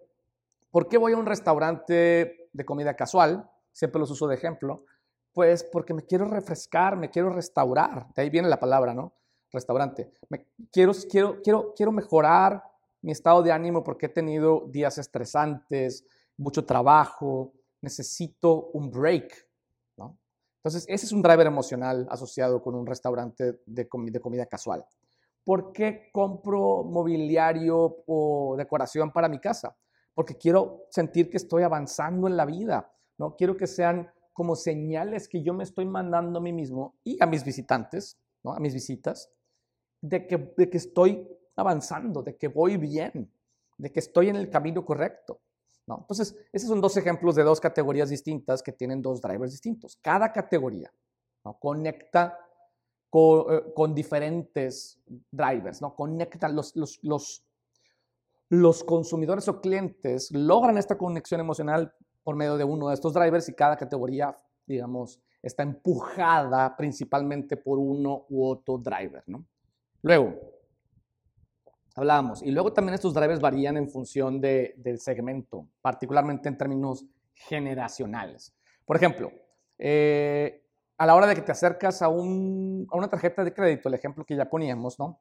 ¿por 0.72 0.88
qué 0.90 0.98
voy 0.98 1.14
a 1.14 1.18
un 1.18 1.26
restaurante 1.26 2.50
de 2.52 2.66
comida 2.66 2.96
casual? 2.96 3.50
Siempre 3.72 4.00
los 4.00 4.12
uso 4.12 4.28
de 4.28 4.36
ejemplo. 4.36 4.86
Pues 5.34 5.64
porque 5.64 5.94
me 5.94 6.04
quiero 6.04 6.26
refrescar, 6.26 6.96
me 6.98 7.10
quiero 7.10 7.30
restaurar. 7.30 8.08
De 8.14 8.22
ahí 8.22 8.30
viene 8.30 8.48
la 8.48 8.60
palabra, 8.60 8.94
¿no? 8.94 9.14
Restaurante. 9.52 10.12
Me, 10.30 10.48
quiero, 10.72 10.94
quiero, 11.10 11.42
quiero, 11.42 11.74
quiero 11.76 11.92
mejorar 11.92 12.62
mi 13.06 13.12
estado 13.12 13.44
de 13.44 13.52
ánimo 13.52 13.84
porque 13.84 14.08
he 14.08 14.10
tenido 14.10 14.66
días 14.68 14.98
estresantes, 14.98 16.04
mucho 16.38 16.66
trabajo, 16.66 17.54
necesito 17.80 18.72
un 18.74 18.90
break. 18.90 19.48
¿no? 19.96 20.18
Entonces, 20.58 20.86
ese 20.90 21.06
es 21.06 21.12
un 21.12 21.22
driver 21.22 21.46
emocional 21.46 22.08
asociado 22.10 22.64
con 22.64 22.74
un 22.74 22.88
restaurante 22.88 23.60
de, 23.64 23.88
de 23.88 24.20
comida 24.20 24.48
casual. 24.48 24.84
¿Por 25.44 25.72
qué 25.72 26.10
compro 26.12 26.84
mobiliario 26.84 28.04
o 28.08 28.56
decoración 28.58 29.12
para 29.12 29.30
mi 29.30 29.38
casa? 29.38 29.78
Porque 30.16 30.36
quiero 30.36 30.88
sentir 30.90 31.30
que 31.30 31.38
estoy 31.38 31.62
avanzando 31.62 32.28
en 32.28 32.36
la 32.36 32.46
vida, 32.46 32.92
¿no? 33.20 33.36
Quiero 33.36 33.56
que 33.56 33.68
sean 33.68 34.12
como 34.34 34.56
señales 34.56 35.28
que 35.28 35.44
yo 35.44 35.54
me 35.54 35.64
estoy 35.64 35.86
mandando 35.86 36.40
a 36.40 36.42
mí 36.42 36.54
mismo 36.54 36.96
y 37.04 37.22
a 37.22 37.28
mis 37.28 37.46
visitantes, 37.46 38.18
¿no? 38.44 38.54
A 38.54 38.60
mis 38.60 38.74
visitas, 38.74 39.30
de 40.02 40.26
que, 40.26 40.54
de 40.58 40.72
que 40.72 40.78
estoy 40.78 41.30
avanzando, 41.56 42.22
de 42.22 42.36
que 42.38 42.48
voy 42.48 42.78
bien, 42.78 43.32
de 43.78 43.92
que 43.92 44.00
estoy 44.00 44.30
en 44.30 44.36
el 44.36 44.50
camino 44.50 44.86
correcto. 44.86 45.40
Entonces, 45.88 46.36
esos 46.52 46.70
son 46.70 46.82
dos 46.82 46.98
ejemplos 46.98 47.36
de 47.36 47.44
dos 47.44 47.60
categorías 47.60 48.10
distintas 48.10 48.64
que 48.64 48.72
tienen 48.72 49.02
dos 49.02 49.22
drivers 49.22 49.52
distintos. 49.52 49.98
Cada 50.02 50.32
categoría 50.32 50.92
conecta 51.60 52.40
con, 53.10 53.46
eh, 53.54 53.94
diferentes 53.94 55.00
drivers, 55.32 55.82
¿no? 55.82 55.96
conecta 55.96 56.50
los, 56.50 56.74
los, 58.50 58.84
consumidores 58.84 59.48
o 59.48 59.62
clientes 59.62 60.32
logran 60.32 60.78
esta 60.78 60.98
conexión 60.98 61.40
emocional 61.40 61.94
por 62.24 62.36
medio 62.36 62.58
de 62.58 62.64
uno 62.64 62.90
de 62.90 62.96
estos 62.96 63.14
drivers 63.14 63.48
y 63.50 63.54
cada 63.54 63.78
categoría, 63.78 64.36
digamos, 64.66 65.22
está 65.42 65.62
empujada 65.62 66.76
principalmente 66.76 67.58
por 67.58 67.78
uno 67.78 68.26
u 68.30 68.44
otro 68.46 68.80
driver. 68.80 69.24
Luego, 70.02 70.55
hablábamos. 71.96 72.44
Y 72.44 72.52
luego 72.52 72.74
también 72.74 72.94
estos 72.94 73.14
drivers 73.14 73.40
varían 73.40 73.78
en 73.78 73.90
función 73.90 74.40
de, 74.40 74.76
del 74.78 75.00
segmento, 75.00 75.68
particularmente 75.82 76.50
en 76.50 76.58
términos 76.58 77.06
generacionales. 77.34 78.54
Por 78.86 78.98
ejemplo, 78.98 79.32
eh, 79.78 80.62
a 80.98 81.06
la 81.06 81.16
hora 81.16 81.28
de 81.28 81.36
que 81.36 81.42
te 81.42 81.52
acercas 81.52 82.02
a, 82.02 82.10
un, 82.10 82.88
a, 82.92 82.98
una 82.98 83.10
tarjeta 83.10 83.44
de 83.44 83.54
crédito, 83.54 83.90
el 83.90 83.96
ejemplo 83.96 84.26
que 84.26 84.36
ya 84.36 84.50
poníamos, 84.50 85.00
¿no? 85.00 85.20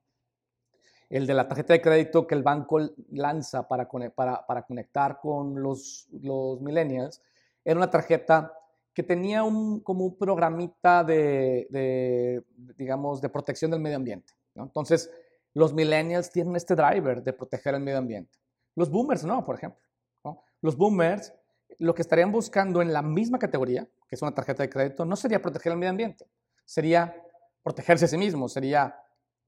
El 1.08 1.26
de 1.26 1.34
la 1.34 1.46
tarjeta 1.46 1.74
de 1.74 1.80
crédito 1.80 2.26
que 2.26 2.34
el 2.34 2.42
banco 2.42 2.80
lanza 3.10 3.68
para, 3.68 3.88
para, 4.14 4.46
para 4.46 4.62
conectar 4.62 5.20
con 5.20 5.62
los, 5.62 6.08
los 6.22 6.60
millennials, 6.60 7.22
era 7.64 7.76
una 7.76 7.90
tarjeta 7.90 8.52
que 8.92 9.02
tenía 9.02 9.42
un, 9.44 9.80
como 9.80 10.04
un 10.04 10.16
programita 10.16 11.04
de, 11.04 11.66
de, 11.70 12.42
digamos, 12.76 13.20
de 13.20 13.28
protección 13.28 13.70
del 13.70 13.80
medio 13.80 13.96
ambiente. 13.96 14.32
Entonces, 14.54 15.10
los 15.54 15.72
millennials 15.72 16.30
tienen 16.30 16.56
este 16.56 16.74
driver 16.74 17.22
de 17.22 17.32
proteger 17.32 17.74
el 17.74 17.80
medio 17.80 17.98
ambiente. 17.98 18.38
Los 18.74 18.90
boomers 18.90 19.24
no, 19.24 19.44
por 19.44 19.56
ejemplo. 19.56 19.80
Los 20.60 20.76
boomers 20.76 21.32
lo 21.78 21.94
que 21.94 22.02
estarían 22.02 22.32
buscando 22.32 22.82
en 22.82 22.92
la 22.92 23.02
misma 23.02 23.38
categoría, 23.38 23.88
que 24.08 24.14
es 24.14 24.22
una 24.22 24.34
tarjeta 24.34 24.62
de 24.62 24.70
crédito, 24.70 25.04
no 25.04 25.16
sería 25.16 25.40
proteger 25.42 25.72
el 25.72 25.78
medio 25.78 25.90
ambiente, 25.90 26.26
sería 26.64 27.14
protegerse 27.62 28.04
a 28.04 28.08
sí 28.08 28.16
mismos, 28.16 28.52
sería 28.52 28.96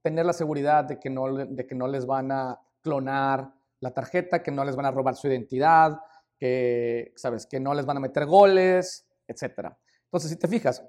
tener 0.02 0.26
la 0.26 0.32
seguridad 0.32 0.84
de 0.84 0.98
que 0.98 1.10
no, 1.10 1.34
de 1.34 1.66
que 1.66 1.74
no 1.74 1.88
les 1.88 2.06
van 2.06 2.32
a 2.32 2.60
clonar 2.82 3.52
la 3.80 3.92
tarjeta, 3.92 4.42
que 4.42 4.50
no 4.50 4.64
les 4.64 4.76
van 4.76 4.86
a 4.86 4.90
robar 4.90 5.16
su 5.16 5.28
identidad, 5.28 6.00
que, 6.38 7.12
¿sabes? 7.16 7.46
que 7.46 7.60
no 7.60 7.74
les 7.74 7.86
van 7.86 7.96
a 7.96 8.00
meter 8.00 8.26
goles, 8.26 9.06
etc. 9.26 9.72
Entonces, 10.04 10.30
si 10.30 10.36
te 10.36 10.48
fijas, 10.48 10.84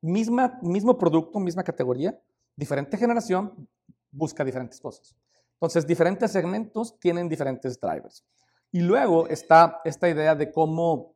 misma, 0.00 0.58
mismo 0.62 0.96
producto, 0.96 1.38
misma 1.38 1.64
categoría, 1.64 2.18
diferente 2.56 2.96
generación, 2.96 3.68
busca 4.10 4.44
diferentes 4.44 4.80
cosas. 4.80 5.16
Entonces, 5.54 5.86
diferentes 5.86 6.30
segmentos 6.32 6.98
tienen 6.98 7.28
diferentes 7.28 7.78
drivers. 7.78 8.24
Y 8.72 8.80
luego 8.80 9.28
está 9.28 9.80
esta 9.84 10.08
idea 10.08 10.34
de 10.34 10.50
cómo 10.50 11.14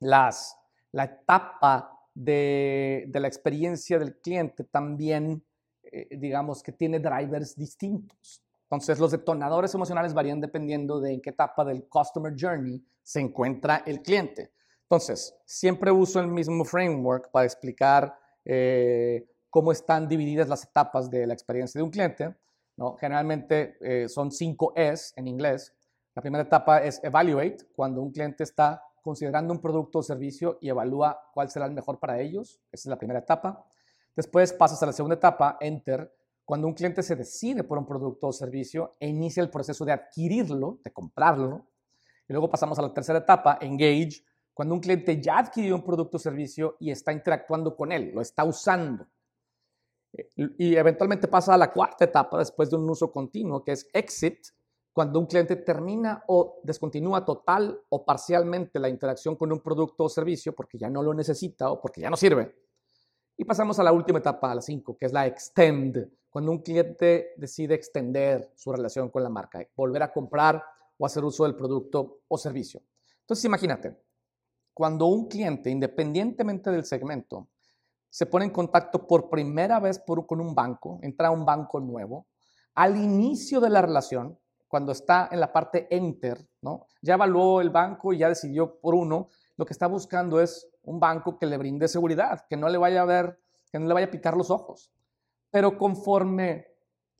las, 0.00 0.56
la 0.92 1.04
etapa 1.04 1.98
de, 2.14 3.08
la 3.12 3.28
experiencia 3.28 3.98
del 3.98 4.20
cliente 4.20 4.64
también 4.64 5.44
eh, 5.90 6.08
digamos, 6.10 6.62
que 6.62 6.72
tiene 6.72 7.00
drivers 7.00 7.56
distintos. 7.56 8.42
Entonces, 8.64 8.98
los 8.98 9.12
detonadores 9.12 9.74
emocionales 9.74 10.12
varían 10.12 10.40
dependiendo 10.40 11.00
de 11.00 11.14
en 11.14 11.20
qué 11.22 11.30
etapa 11.30 11.64
del 11.64 11.88
customer 11.88 12.34
journey 12.38 12.84
se 13.02 13.20
encuentra 13.20 13.82
el 13.86 14.02
cliente. 14.02 14.52
Entonces, 14.82 15.34
siempre 15.46 15.90
uso 15.90 16.20
el 16.20 16.28
mismo 16.28 16.64
framework 16.64 17.30
para 17.30 17.46
explicar 17.46 18.14
eh, 18.44 19.26
cómo 19.50 19.72
están 19.72 20.08
divididas 20.08 20.48
las 20.48 20.64
etapas 20.64 21.10
de 21.10 21.26
la 21.26 21.34
experiencia 21.34 21.78
de 21.78 21.82
un 21.82 21.90
cliente. 21.90 22.34
¿no? 22.76 22.96
Generalmente 22.96 23.76
eh, 23.80 24.08
son 24.08 24.30
cinco 24.30 24.72
Es 24.76 25.12
en 25.16 25.26
inglés. 25.26 25.74
La 26.14 26.22
primera 26.22 26.44
etapa 26.44 26.78
es 26.78 27.02
evaluate, 27.04 27.58
cuando 27.74 28.02
un 28.02 28.10
cliente 28.10 28.44
está 28.44 28.82
considerando 29.02 29.52
un 29.52 29.60
producto 29.60 30.00
o 30.00 30.02
servicio 30.02 30.58
y 30.60 30.68
evalúa 30.68 31.30
cuál 31.32 31.50
será 31.50 31.66
el 31.66 31.72
mejor 31.72 31.98
para 31.98 32.20
ellos. 32.20 32.60
Esa 32.72 32.88
es 32.88 32.90
la 32.90 32.98
primera 32.98 33.20
etapa. 33.20 33.64
Después 34.14 34.52
pasas 34.52 34.82
a 34.82 34.86
la 34.86 34.92
segunda 34.92 35.14
etapa, 35.14 35.56
enter, 35.60 36.12
cuando 36.44 36.66
un 36.66 36.74
cliente 36.74 37.02
se 37.02 37.14
decide 37.14 37.62
por 37.62 37.78
un 37.78 37.86
producto 37.86 38.28
o 38.28 38.32
servicio 38.32 38.96
e 38.98 39.06
inicia 39.06 39.42
el 39.42 39.50
proceso 39.50 39.84
de 39.84 39.92
adquirirlo, 39.92 40.78
de 40.82 40.92
comprarlo. 40.92 41.66
Y 42.28 42.32
luego 42.32 42.50
pasamos 42.50 42.78
a 42.78 42.82
la 42.82 42.92
tercera 42.92 43.18
etapa, 43.18 43.58
engage, 43.60 44.24
cuando 44.54 44.74
un 44.74 44.80
cliente 44.80 45.20
ya 45.20 45.38
adquirió 45.38 45.76
un 45.76 45.84
producto 45.84 46.16
o 46.16 46.20
servicio 46.20 46.76
y 46.80 46.90
está 46.90 47.12
interactuando 47.12 47.76
con 47.76 47.92
él, 47.92 48.10
lo 48.12 48.20
está 48.20 48.44
usando. 48.44 49.06
Y 50.36 50.74
eventualmente 50.76 51.28
pasa 51.28 51.54
a 51.54 51.58
la 51.58 51.72
cuarta 51.72 52.04
etapa 52.04 52.38
después 52.38 52.70
de 52.70 52.76
un 52.76 52.88
uso 52.88 53.12
continuo, 53.12 53.62
que 53.62 53.72
es 53.72 53.88
exit, 53.92 54.48
cuando 54.92 55.20
un 55.20 55.26
cliente 55.26 55.54
termina 55.56 56.24
o 56.26 56.60
descontinúa 56.64 57.24
total 57.24 57.80
o 57.88 58.04
parcialmente 58.04 58.80
la 58.80 58.88
interacción 58.88 59.36
con 59.36 59.52
un 59.52 59.60
producto 59.60 60.04
o 60.04 60.08
servicio 60.08 60.54
porque 60.54 60.76
ya 60.76 60.90
no 60.90 61.02
lo 61.02 61.14
necesita 61.14 61.70
o 61.70 61.80
porque 61.80 62.00
ya 62.00 62.10
no 62.10 62.16
sirve. 62.16 62.52
Y 63.36 63.44
pasamos 63.44 63.78
a 63.78 63.84
la 63.84 63.92
última 63.92 64.18
etapa, 64.18 64.50
a 64.50 64.56
la 64.56 64.60
cinco, 64.60 64.96
que 64.96 65.06
es 65.06 65.12
la 65.12 65.24
extend, 65.26 66.10
cuando 66.28 66.50
un 66.50 66.58
cliente 66.58 67.32
decide 67.36 67.74
extender 67.74 68.50
su 68.56 68.72
relación 68.72 69.10
con 69.10 69.22
la 69.22 69.28
marca, 69.28 69.64
volver 69.76 70.02
a 70.02 70.12
comprar 70.12 70.64
o 70.98 71.06
hacer 71.06 71.24
uso 71.24 71.44
del 71.44 71.54
producto 71.54 72.22
o 72.26 72.36
servicio. 72.36 72.82
Entonces, 73.20 73.44
imagínate, 73.44 73.96
cuando 74.74 75.06
un 75.06 75.28
cliente, 75.28 75.70
independientemente 75.70 76.70
del 76.70 76.84
segmento, 76.84 77.48
se 78.10 78.26
pone 78.26 78.46
en 78.46 78.50
contacto 78.50 79.06
por 79.06 79.28
primera 79.28 79.80
vez 79.80 80.02
con 80.26 80.40
un 80.40 80.54
banco, 80.54 80.98
entra 81.02 81.28
a 81.28 81.30
un 81.30 81.44
banco 81.44 81.80
nuevo, 81.80 82.26
al 82.74 82.96
inicio 82.96 83.60
de 83.60 83.70
la 83.70 83.82
relación, 83.82 84.38
cuando 84.68 84.92
está 84.92 85.28
en 85.32 85.40
la 85.40 85.52
parte 85.52 85.88
enter, 85.90 86.46
¿no? 86.60 86.86
ya 87.00 87.14
evaluó 87.14 87.60
el 87.60 87.70
banco 87.70 88.12
y 88.12 88.18
ya 88.18 88.28
decidió 88.28 88.78
por 88.80 88.94
uno, 88.94 89.28
lo 89.56 89.64
que 89.64 89.72
está 89.72 89.86
buscando 89.86 90.40
es 90.40 90.68
un 90.82 91.00
banco 91.00 91.38
que 91.38 91.46
le 91.46 91.56
brinde 91.56 91.88
seguridad, 91.88 92.46
que 92.48 92.56
no 92.56 92.68
le 92.68 92.78
vaya 92.78 93.02
a 93.02 93.06
ver, 93.06 93.40
que 93.72 93.78
no 93.78 93.86
le 93.86 93.94
vaya 93.94 94.06
a 94.06 94.10
picar 94.10 94.36
los 94.36 94.50
ojos. 94.50 94.92
Pero 95.50 95.78
conforme 95.78 96.66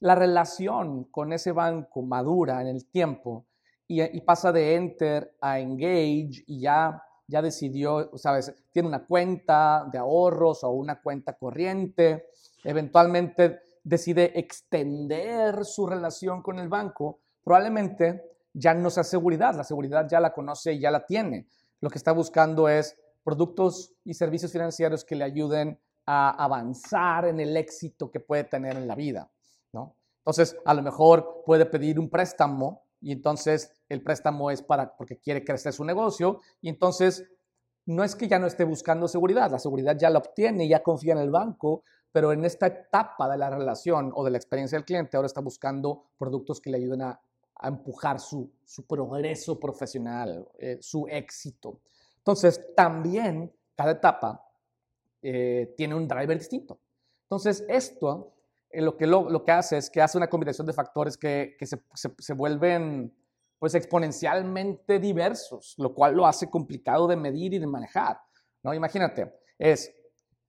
la 0.00 0.14
relación 0.14 1.04
con 1.04 1.33
ese 1.33 1.52
banco 1.52 2.02
madura 2.02 2.61
en 2.61 2.68
el 2.68 2.87
tiempo 2.88 3.47
y, 3.87 4.02
y 4.02 4.21
pasa 4.21 4.52
de 4.52 4.76
enter 4.76 5.37
a 5.40 5.59
engage 5.59 6.45
y 6.47 6.61
ya 6.61 7.02
ya 7.28 7.42
decidió, 7.42 8.11
sabes, 8.16 8.52
tiene 8.73 8.88
una 8.88 9.04
cuenta 9.04 9.87
de 9.92 9.99
ahorros 9.99 10.64
o 10.64 10.70
una 10.70 11.00
cuenta 11.00 11.35
corriente, 11.35 12.30
eventualmente 12.64 13.61
decide 13.85 14.32
extender 14.38 15.64
su 15.64 15.87
relación 15.87 16.42
con 16.42 16.58
el 16.58 16.68
banco, 16.68 17.20
probablemente 17.44 18.23
ya 18.52 18.75
no 18.75 18.90
sea 18.90 19.04
seguridad, 19.04 19.54
la 19.54 19.62
seguridad 19.62 20.08
ya 20.08 20.20
la 20.20 20.32
conoce 20.32 20.73
y 20.73 20.80
ya 20.80 20.90
la 20.90 21.04
tiene. 21.04 21.47
Lo 21.80 21.90
que 21.90 21.99
está 21.99 22.12
buscando 22.12 22.68
es 22.68 22.97
productos 23.23 23.92
y 24.04 24.14
servicios 24.14 24.50
financieros 24.50 25.04
que 25.04 25.14
le 25.14 25.25
ayuden 25.25 25.78
a 26.06 26.30
avanzar 26.42 27.26
en 27.26 27.40
el 27.40 27.56
éxito 27.56 28.11
que 28.11 28.20
puede 28.20 28.44
tener 28.44 28.76
en 28.76 28.88
la 28.88 28.94
vida, 28.94 29.30
¿no? 29.73 29.94
Entonces, 30.20 30.56
a 30.64 30.73
lo 30.73 30.82
mejor 30.82 31.42
puede 31.44 31.66
pedir 31.66 32.00
un 32.00 32.09
préstamo 32.09 32.83
y 33.00 33.12
entonces 33.12 33.70
el 33.88 34.03
préstamo 34.03 34.51
es 34.51 34.62
para 34.62 34.96
porque 34.96 35.18
quiere 35.18 35.44
crecer 35.44 35.72
su 35.72 35.85
negocio 35.85 36.40
y 36.61 36.68
entonces 36.68 37.24
no 37.87 38.05
es 38.05 38.14
que 38.14 38.29
ya 38.29 38.38
no 38.38 38.46
esté 38.46 38.64
buscando 38.64 39.09
seguridad, 39.09 39.51
la 39.51 39.59
seguridad 39.59 39.96
ya 39.98 40.11
la 40.11 40.18
obtiene, 40.18 40.68
ya 40.68 40.83
confía 40.83 41.14
en 41.14 41.20
el 41.20 41.31
banco, 41.31 41.85
pero 42.12 42.33
en 42.33 42.44
esta 42.44 42.66
etapa 42.66 43.31
de 43.31 43.38
la 43.38 43.48
relación 43.48 44.12
o 44.14 44.24
de 44.24 44.31
la 44.31 44.37
experiencia 44.37 44.77
del 44.77 44.85
cliente 44.85 45.16
ahora 45.16 45.27
está 45.27 45.40
buscando 45.40 46.05
productos 46.18 46.61
que 46.61 46.70
le 46.70 46.79
ayuden 46.79 47.03
a, 47.03 47.20
empujar 47.61 48.20
su, 48.20 48.53
progreso 48.87 49.59
profesional, 49.59 50.46
eh, 50.61 50.79
su 50.81 51.09
éxito. 51.09 51.81
Entonces, 52.18 52.72
también 52.77 53.53
cada 53.74 53.92
etapa 53.92 54.48
eh, 55.22 55.74
tiene 55.77 55.96
un 55.96 56.07
driver 56.07 56.38
distinto. 56.38 56.79
Entonces, 57.24 57.64
esto 57.68 58.33
eh, 58.70 58.83
lo, 58.83 58.96
que 58.96 59.07
lo, 59.07 59.44
que 59.44 59.53
hace 59.53 59.79
es 59.79 59.90
que 59.90 60.03
hace 60.03 60.18
una 60.18 60.29
combinación 60.29 60.66
de 60.66 60.72
factores 60.72 61.16
que, 61.16 61.57
se, 61.94 62.33
vuelven 62.35 63.14
pues 63.59 63.75
exponencialmente 63.75 64.99
diversos, 64.99 65.75
lo 65.79 65.94
cual 65.94 66.14
lo 66.14 66.27
hace 66.27 66.49
complicado 66.49 67.07
de 67.07 67.16
medir 67.16 67.55
y 67.55 67.59
de 67.59 67.66
manejar. 67.66 68.21
¿no? 68.62 68.73
Imagínate, 68.75 69.33
es 69.59 69.92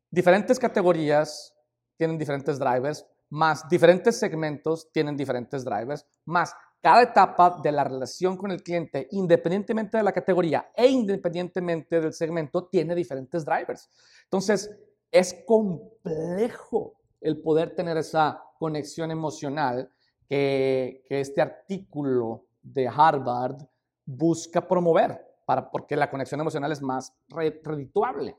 diferentes 0.10 0.60
categorías 0.60 1.56
tienen 1.98 2.17
diferentes 2.17 2.58
drivers, 2.58 3.06
más 3.30 3.67
diferentes 3.69 4.17
segmentos 4.17 4.91
tienen 4.91 5.17
diferentes 5.17 5.63
drivers, 5.65 6.06
más 6.26 6.54
cada 6.82 7.04
etapa 7.04 7.60
de 7.62 7.72
la 7.72 7.84
relación 7.84 8.38
con 8.38 8.52
el 8.52 8.63
cliente, 8.63 9.08
independientemente 9.12 9.98
de 9.98 10.04
la 10.04 10.13
categoría 10.13 10.72
e 10.76 10.88
independientemente 10.88 12.00
del 12.00 12.13
segmento, 12.13 12.67
tiene 12.67 12.95
diferentes 12.95 13.43
drivers. 13.43 13.89
Entonces, 14.24 14.74
es 15.12 15.43
complejo 15.45 17.02
el 17.19 17.41
poder 17.41 17.76
tener 17.76 17.98
esa 17.98 18.41
conexión 18.58 19.12
emocional 19.12 19.91
que, 20.28 21.04
este 21.10 21.41
artículo 21.41 22.45
de 22.62 22.88
Harvard 22.88 23.58
busca 24.06 24.67
promover, 24.67 25.19
para, 25.45 25.69
porque 25.69 25.95
la 25.95 26.10
conexión 26.10 26.41
emocional 26.41 26.72
es 26.72 26.82
más 26.82 27.15
redituable. 27.30 28.38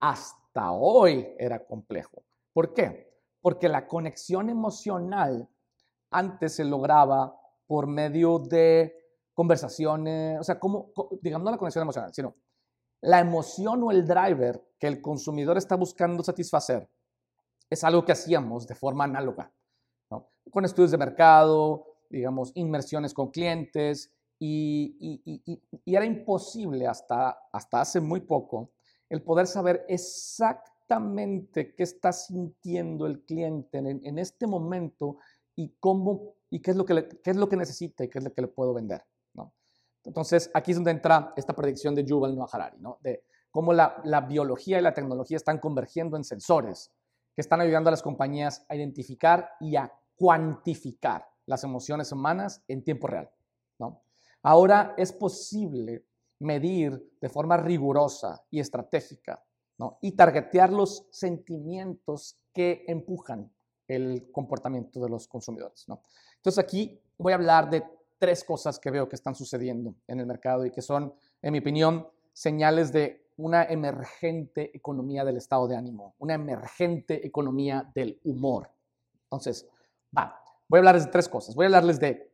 Hasta 0.00 0.72
hoy 0.72 1.28
era 1.38 1.64
complejo. 1.64 2.24
¿Por 2.52 2.74
qué? 2.74 3.12
Porque 3.40 3.68
la 3.68 3.86
conexión 3.86 4.50
emocional 4.50 5.48
antes 6.10 6.56
se 6.56 6.64
lograba 6.64 7.34
por 7.66 7.86
medio 7.86 8.38
de 8.38 8.94
conversaciones, 9.32 10.38
o 10.40 10.44
sea, 10.44 10.58
como, 10.58 10.92
digamos, 11.22 11.44
no 11.44 11.50
la 11.50 11.58
conexión 11.58 11.82
emocional, 11.82 12.12
sino 12.12 12.34
la 13.00 13.18
emoción 13.18 13.82
o 13.82 13.90
el 13.90 14.06
driver 14.06 14.62
que 14.78 14.86
el 14.86 15.00
consumidor 15.00 15.56
está 15.56 15.74
buscando 15.76 16.22
satisfacer 16.22 16.88
es 17.68 17.82
algo 17.84 18.04
que 18.04 18.12
hacíamos 18.12 18.66
de 18.66 18.74
forma 18.74 19.04
análoga, 19.04 19.50
con 20.50 20.64
estudios 20.64 20.90
de 20.90 20.98
mercado, 20.98 21.91
digamos, 22.12 22.52
inmersiones 22.54 23.14
con 23.14 23.30
clientes, 23.30 24.12
y, 24.44 25.22
era 25.86 26.04
imposible 26.04 26.86
hasta, 26.88 27.38
hasta 27.52 27.80
hace 27.80 28.00
muy 28.00 28.20
poco 28.20 28.72
el 29.08 29.22
poder 29.22 29.46
saber 29.46 29.84
exactamente 29.88 31.74
qué 31.74 31.82
está 31.82 32.12
sintiendo 32.12 33.06
el 33.06 33.22
cliente 33.24 33.78
en, 33.78 34.18
este 34.18 34.46
momento 34.46 35.18
y 35.54 35.76
cómo 35.78 36.34
y 36.50 36.60
qué 36.60 36.72
es 36.72 36.76
lo 36.76 36.84
que, 36.84 37.08
qué 37.22 37.30
es 37.30 37.36
lo 37.36 37.48
que 37.48 37.56
necesita 37.56 38.04
y 38.04 38.08
qué 38.08 38.18
es 38.18 38.24
lo 38.24 38.32
que 38.32 38.42
le 38.42 38.48
puedo 38.48 38.74
vender. 38.74 39.04
¿no? 39.34 39.54
Entonces, 40.04 40.50
aquí 40.54 40.72
es 40.72 40.76
donde 40.76 40.90
entra 40.90 41.32
esta 41.36 41.54
predicción 41.54 41.94
de 41.94 42.04
Yuval 42.04 42.34
Noah 42.34 42.48
Harari, 42.50 42.78
¿no? 42.80 42.98
de 43.00 43.24
cómo 43.50 43.72
la, 43.72 44.00
la 44.04 44.22
biología 44.22 44.78
y 44.78 44.82
la 44.82 44.94
tecnología 44.94 45.36
están 45.36 45.58
convergiendo 45.58 46.16
en 46.16 46.24
sensores 46.24 46.90
que 47.34 47.42
están 47.42 47.60
ayudando 47.60 47.88
a 47.88 47.92
las 47.92 48.02
compañías 48.02 48.66
a 48.68 48.74
identificar 48.74 49.50
y 49.60 49.76
a 49.76 49.92
cuantificar 50.16 51.31
las 51.52 51.64
emociones 51.64 52.10
humanas 52.12 52.64
en 52.66 52.82
tiempo 52.82 53.06
real. 53.06 53.30
¿no? 53.78 54.02
Ahora 54.42 54.94
es 54.96 55.12
posible 55.12 56.06
medir 56.38 57.12
de 57.20 57.28
forma 57.28 57.58
rigurosa 57.58 58.42
y 58.50 58.58
estratégica 58.58 59.44
¿no? 59.78 59.98
y 60.00 60.12
targetear 60.12 60.72
los 60.72 61.06
sentimientos 61.10 62.38
que 62.54 62.84
empujan 62.88 63.52
el 63.86 64.30
comportamiento 64.32 64.98
de 64.98 65.10
los 65.10 65.28
consumidores. 65.28 65.84
¿no? 65.88 66.02
Entonces 66.36 66.64
aquí 66.64 66.98
voy 67.18 67.32
a 67.32 67.36
hablar 67.36 67.68
de 67.68 67.84
tres 68.18 68.42
cosas 68.44 68.78
que 68.78 68.90
veo 68.90 69.08
que 69.08 69.16
están 69.16 69.34
sucediendo 69.34 69.94
en 70.06 70.20
el 70.20 70.26
mercado 70.26 70.64
y 70.64 70.70
que 70.70 70.80
son, 70.80 71.14
en 71.42 71.52
mi 71.52 71.58
opinión, 71.58 72.08
señales 72.32 72.92
de 72.92 73.26
una 73.36 73.64
emergente 73.64 74.74
economía 74.74 75.22
del 75.24 75.36
estado 75.36 75.68
de 75.68 75.76
ánimo, 75.76 76.14
una 76.18 76.34
emergente 76.34 77.26
economía 77.26 77.90
del 77.94 78.18
humor. 78.24 78.70
Entonces, 79.24 79.68
va, 80.16 80.41
voy 80.72 80.78
a 80.78 80.80
hablarles 80.80 81.04
de 81.04 81.10
tres 81.10 81.28
cosas. 81.28 81.54
Voy 81.54 81.64
a 81.64 81.66
hablarles 81.66 82.00
de 82.00 82.32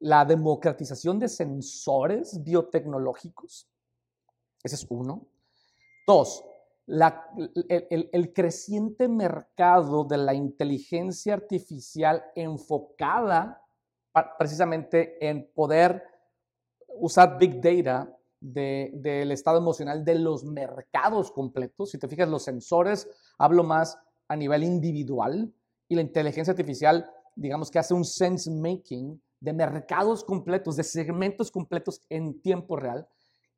la 0.00 0.26
democratización 0.26 1.18
de 1.18 1.26
sensores 1.26 2.44
biotecnológicos. 2.44 3.66
Ese 4.62 4.74
es 4.74 4.86
uno. 4.90 5.26
Dos, 6.06 6.44
el, 6.86 8.32
creciente 8.34 9.08
mercado 9.08 10.04
de 10.04 10.18
la 10.18 10.34
inteligencia 10.34 11.32
artificial 11.32 12.22
enfocada 12.34 13.64
precisamente 14.38 15.26
en 15.26 15.50
poder 15.54 16.02
usar 16.88 17.38
big 17.38 17.58
data 17.58 18.14
del 18.38 19.32
estado 19.32 19.56
emocional 19.56 20.04
de 20.04 20.16
los 20.16 20.44
mercados 20.44 21.32
completos. 21.32 21.92
Si 21.92 21.98
te 21.98 22.06
fijas, 22.06 22.28
los 22.28 22.42
sensores, 22.42 23.08
hablo 23.38 23.64
más 23.64 23.98
a 24.28 24.36
nivel 24.36 24.62
individual 24.62 25.50
y 25.88 25.94
la 25.94 26.02
inteligencia 26.02 26.50
artificial, 26.50 27.10
digamos 27.38 27.70
que 27.70 27.78
hace 27.78 27.94
un 27.94 28.04
sense 28.04 28.50
making 28.50 29.20
de 29.40 29.52
mercados 29.52 30.24
completos, 30.24 30.76
de 30.76 30.82
segmentos 30.82 31.50
completos 31.50 32.02
en 32.08 32.40
tiempo 32.40 32.76
real, 32.76 33.08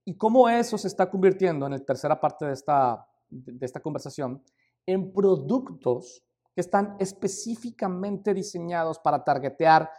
y 0.04 0.16
cómo 0.16 0.48
eso 0.48 0.76
se 0.76 0.88
está 0.88 1.08
convirtiendo 1.10 1.66
en 1.66 1.72
la 1.72 1.78
tercera 1.78 2.20
parte 2.20 2.44
de 2.46 2.52
esta, 2.52 3.06
de 3.28 3.64
esta 3.64 3.80
conversación 3.80 4.42
en 4.86 5.12
productos 5.12 6.22
que 6.54 6.60
están 6.60 6.96
específicamente 6.98 8.34
diseñados 8.34 8.98
para 8.98 9.22
targetear 9.24 9.90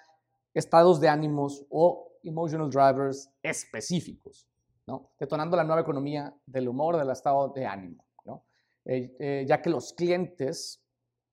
estados 0.53 0.99
de 0.99 1.07
ánimos 1.07 1.65
o 1.69 2.11
emotional 2.23 2.69
drivers 2.69 3.29
específicos, 3.41 4.47
¿no? 4.85 5.11
detonando 5.19 5.55
la 5.55 5.63
nueva 5.63 5.81
economía 5.81 6.35
del 6.45 6.67
humor, 6.67 6.97
del 6.97 7.09
estado 7.09 7.49
de 7.49 7.65
ánimo, 7.65 8.03
¿no? 8.25 8.43
Eh, 8.85 9.15
eh, 9.19 9.45
ya 9.47 9.61
que 9.61 9.69
los 9.69 9.93
clientes 9.93 10.80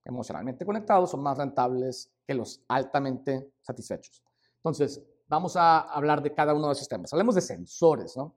emocionalmente 0.08 0.64
conectados 0.64 1.10
son 1.10 1.22
más 1.22 1.38
rentables 1.38 2.10
que 2.26 2.34
los 2.34 2.62
altamente 2.68 3.52
satisfechos. 3.60 4.22
Entonces, 4.56 5.02
vamos 5.28 5.56
a 5.56 5.80
hablar 5.80 6.22
de 6.22 6.32
cada 6.32 6.54
uno 6.54 6.66
de 6.68 6.72
esos 6.72 6.88
temas. 6.88 7.12
Hablemos 7.12 7.34
de 7.34 7.42
sensores. 7.42 8.16
¿no? 8.16 8.34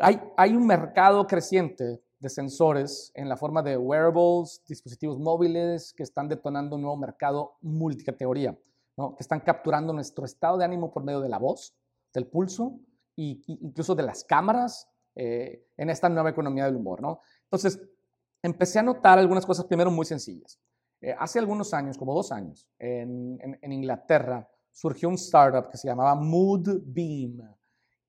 Hay, 0.00 0.20
hay 0.36 0.54
un 0.54 0.66
mercado 0.66 1.26
creciente 1.26 2.02
de 2.18 2.28
sensores 2.28 3.10
en 3.14 3.28
la 3.28 3.36
forma 3.36 3.62
de 3.62 3.76
wearables, 3.76 4.62
dispositivos 4.66 5.18
móviles 5.18 5.92
que 5.92 6.04
están 6.04 6.28
detonando 6.28 6.76
un 6.76 6.82
nuevo 6.82 6.96
mercado 6.96 7.56
multicategoría, 7.60 8.56
¿no? 8.96 9.16
que 9.16 9.22
están 9.22 9.40
capturando 9.40 9.92
nuestro 9.92 10.24
estado 10.24 10.56
de 10.56 10.64
ánimo 10.64 10.92
por 10.92 11.02
medio 11.02 11.20
de 11.20 11.28
la 11.28 11.38
voz, 11.38 11.74
del 12.14 12.26
pulso 12.26 12.78
e 13.16 13.42
incluso 13.46 13.94
de 13.94 14.04
las 14.04 14.22
cámaras 14.22 14.88
eh, 15.16 15.66
en 15.76 15.90
esta 15.90 16.08
nueva 16.08 16.30
economía 16.30 16.64
del 16.66 16.76
humor. 16.76 17.02
¿no? 17.02 17.20
Entonces, 17.42 17.80
empecé 18.42 18.78
a 18.78 18.82
notar 18.82 19.18
algunas 19.18 19.46
cosas 19.46 19.64
primero 19.66 19.90
muy 19.90 20.04
sencillas. 20.04 20.58
Eh, 21.00 21.14
hace 21.18 21.38
algunos 21.38 21.72
años, 21.74 21.96
como 21.96 22.14
dos 22.14 22.32
años, 22.32 22.68
en, 22.78 23.38
en 23.60 23.72
Inglaterra, 23.72 24.48
surgió 24.70 25.08
un 25.08 25.16
startup 25.16 25.70
que 25.70 25.76
se 25.76 25.88
llamaba 25.88 26.14
Moodbeam 26.14 27.42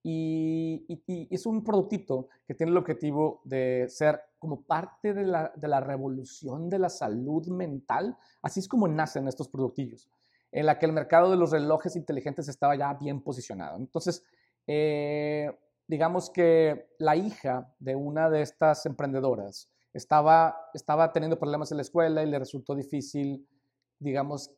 y, 0.06 1.28
es 1.30 1.46
un 1.46 1.64
productito 1.64 2.28
que 2.46 2.54
tiene 2.54 2.72
el 2.72 2.78
objetivo 2.78 3.40
de 3.44 3.86
ser 3.88 4.20
como 4.38 4.62
parte 4.62 5.14
de 5.14 5.24
la, 5.24 5.50
de 5.56 5.66
la, 5.66 5.80
revolución 5.80 6.68
de 6.68 6.78
la 6.78 6.90
salud 6.90 7.48
mental. 7.48 8.16
Así 8.42 8.60
es 8.60 8.68
como 8.68 8.86
nacen 8.86 9.26
estos 9.26 9.48
productillos, 9.48 10.10
en 10.52 10.66
la 10.66 10.78
que 10.78 10.84
el 10.84 10.92
mercado 10.92 11.30
de 11.30 11.38
los 11.38 11.52
relojes 11.52 11.96
inteligentes 11.96 12.48
estaba 12.48 12.76
ya 12.76 12.92
bien 12.92 13.22
posicionado. 13.22 13.78
Entonces, 13.78 14.22
eh, 14.66 15.50
digamos 15.88 16.28
que 16.28 16.90
la 16.98 17.16
hija 17.16 17.74
de 17.78 17.96
una 17.96 18.28
de 18.28 18.42
estas 18.42 18.84
emprendedoras 18.84 19.70
estaba, 19.94 20.70
estaba 20.74 21.12
teniendo 21.12 21.38
problemas 21.38 21.70
en 21.70 21.78
la 21.78 21.82
escuela 21.82 22.22
y 22.22 22.26
le 22.26 22.38
resultó 22.38 22.74
difícil, 22.74 23.46
digamos, 23.98 24.50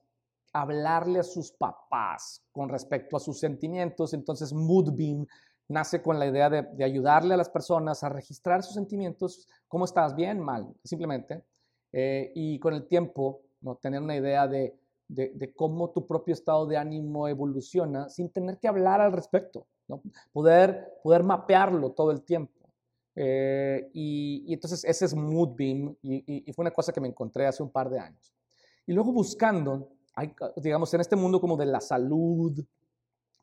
hablarle 0.53 1.20
a 1.20 1.22
sus 1.22 1.53
papás 1.53 2.42
con 2.51 2.68
respecto 2.68 3.16
a 3.16 3.20
sus 3.20 3.38
sentimientos. 3.38 4.14
Entonces 4.14 4.53
Moodbeam 4.53 5.27
nace 5.68 6.03
con 6.03 6.18
la 6.18 6.27
idea 6.27 6.49
de, 6.49 6.85
ayudarle 6.85 7.35
a 7.35 7.37
las 7.37 7.51
personas 7.51 8.03
a 8.03 8.09
registrar 8.09 8.62
sus 8.62 8.75
sentimientos, 8.75 9.46
cómo 9.68 9.85
estás, 9.85 10.16
bien, 10.16 10.40
mal, 10.40 10.75
simplemente. 10.83 11.44
Eh, 11.92 12.33
y 12.35 12.59
con 12.59 12.75
el 12.75 12.87
tiempo, 12.88 13.42
¿no? 13.61 13.77
tener 13.77 14.01
una 14.03 14.16
idea 14.16 14.49
de, 14.49 14.75
de, 15.09 15.53
cómo 15.55 15.90
tu 15.90 16.07
propio 16.07 16.35
estado 16.35 16.66
de 16.66 16.77
ánimo 16.77 17.29
evoluciona 17.29 18.09
sin 18.09 18.31
tener 18.31 18.59
que 18.59 18.68
hablar 18.68 19.01
al 19.01 19.12
respecto, 19.12 19.66
¿no? 19.88 20.03
poder, 20.33 20.99
poder 21.03 21.22
mapearlo 21.22 21.92
todo 21.92 22.11
el 22.11 22.22
tiempo. 22.22 22.53
Eh, 23.16 23.90
y, 23.94 24.52
entonces 24.52 24.85
ese 24.85 25.07
es 25.07 25.14
Moodbeam 25.14 25.96
y, 26.02 26.48
y 26.48 26.52
fue 26.52 26.62
una 26.62 26.70
cosa 26.70 26.92
que 26.92 27.00
me 27.00 27.09
encontré 27.09 27.46
hace 27.46 27.62
un 27.62 27.70
par 27.70 27.90
de 27.90 27.98
años. 27.98 28.35
Y 28.87 28.92
luego 28.92 29.12
buscando 29.12 29.96
hay, 30.16 30.35
digamos, 30.57 30.92
en 30.94 31.02
este 31.02 31.14
mundo 31.14 31.40
como 31.40 31.57
de 31.57 31.66
la 31.66 31.81
salud, 31.81 32.59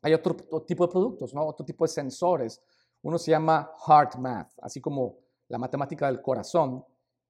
hay 0.02 0.12
otro, 0.12 0.34
tipo 0.66 0.86
de 0.86 0.92
productos, 0.92 1.32
¿no? 1.32 1.46
Otro 1.46 1.64
tipo 1.64 1.84
de 1.84 1.88
sensores. 1.88 2.60
Uno 3.02 3.16
se 3.16 3.30
llama 3.30 3.70
Heart 3.86 4.16
Math, 4.16 4.52
así 4.60 4.80
como 4.80 5.18
la 5.48 5.56
matemática 5.56 6.06
del 6.06 6.20
corazón, 6.20 6.84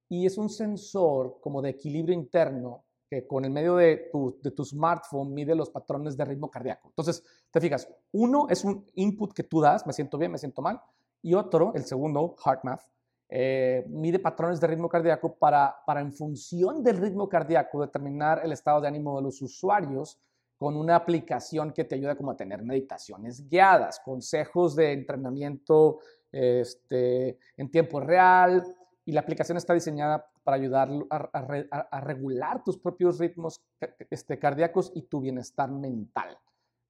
y 0.09 0.25
es 0.25 0.39
un 0.39 0.49
sensor 0.49 1.39
como 1.41 1.61
de 1.61 1.71
equilibrio 1.71 2.15
interno 2.15 2.85
que 3.09 3.27
con 3.27 3.45
el 3.45 3.51
medio 3.51 3.77
de 3.77 4.09
tu, 4.11 4.39
de 4.43 4.51
tu 4.51 4.65
smartphone 4.65 5.33
mide 5.33 5.55
los 5.55 5.69
patrones 5.69 6.17
de 6.17 6.25
ritmo 6.25 6.51
cardíaco. 6.51 6.89
Entonces, 6.89 7.23
te 7.51 7.61
fijas, 7.61 7.87
uno 8.13 8.47
es 8.49 8.65
un 8.65 8.87
input 8.95 9.35
que 9.35 9.45
tú 9.45 9.61
das, 9.61 9.87
me 9.87 9.93
siento 9.93 10.17
bien, 10.17 10.33
me 10.33 10.39
siento 10.39 10.63
mal, 10.63 10.81
y 11.25 11.35
otro, 11.35 11.73
el 11.75 11.85
segundo, 11.85 12.37
Heart 12.45 12.65
Math, 12.65 12.83
eh, 13.31 13.85
mide 13.89 14.19
patrones 14.19 14.61
de 14.61 14.67
ritmo 14.67 14.89
cardíaco 14.89 15.35
para, 15.35 15.75
para, 15.87 16.01
en 16.01 16.13
función 16.13 16.85
del 16.85 16.99
ritmo 16.99 17.29
cardíaco, 17.29 17.81
determinar 17.81 18.43
el 18.45 18.53
estado 18.53 18.83
de 18.83 18.89
ánimo 18.89 19.17
de 19.17 19.23
los 19.23 19.41
usuarios 19.41 20.21
con 20.59 20.77
una 20.77 20.97
aplicación 20.97 21.73
que 21.73 21.85
te 21.85 21.95
ayuda 21.95 22.15
como 22.15 22.31
a 22.31 22.37
tener 22.37 22.63
meditaciones 22.63 23.49
guiadas, 23.49 24.01
consejos 24.05 24.77
de 24.77 24.93
entrenamiento 24.93 25.99
este, 26.31 27.39
en 27.57 27.71
tiempo 27.71 28.01
real, 28.01 28.63
y 29.07 29.13
la 29.13 29.21
aplicación 29.21 29.57
está 29.57 29.73
diseñada 29.73 30.27
para 30.43 30.57
ayudar 30.59 30.91
a, 31.11 32.01
regular 32.01 32.63
tus 32.65 32.77
propios 32.79 33.19
ritmos 33.19 33.63
este, 34.11 34.39
cardíacos 34.39 34.93
y 34.95 35.03
tu 35.03 35.21
bienestar 35.21 35.71
mental, 35.71 36.39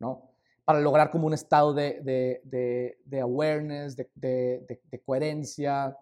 ¿no? 0.01 0.34
Para 0.65 0.81
lograr 0.81 1.11
como 1.11 1.27
un 1.27 1.35
estado 1.35 1.75
de, 1.75 2.01
de, 2.03 2.99
de 3.05 3.21
awareness, 3.21 3.97
de, 3.97 5.03
coherencia, 5.05 5.97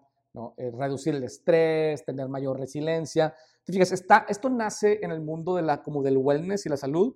eh, 0.57 0.71
reducir 0.71 1.15
el 1.15 1.23
estrés, 1.23 2.03
tener 2.05 2.27
mayor 2.29 2.59
resiliencia. 2.59 3.35
Entonces, 3.59 3.91
está, 3.91 4.25
esto 4.27 4.49
nace 4.49 4.99
en 5.03 5.11
el 5.11 5.21
mundo 5.21 5.55
de 5.55 5.61
la, 5.61 5.83
como 5.83 6.01
del 6.01 6.17
wellness 6.17 6.65
y 6.65 6.69
la 6.69 6.77
salud, 6.77 7.15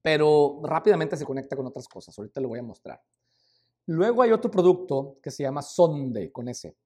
pero 0.00 0.60
rápidamente 0.64 1.16
se 1.16 1.24
conecta 1.24 1.56
con 1.56 1.66
otras 1.66 1.86
cosas. 1.88 2.18
Ahorita 2.18 2.40
lo 2.40 2.48
voy 2.48 2.58
a 2.58 2.62
mostrar. 2.62 3.00
Luego 3.86 4.22
hay 4.22 4.32
otro 4.32 4.50
producto 4.50 5.18
que 5.22 5.30
se 5.30 5.42
llama 5.42 5.62
Sonde, 5.62 6.30
con 6.30 6.48
ese. 6.48 6.76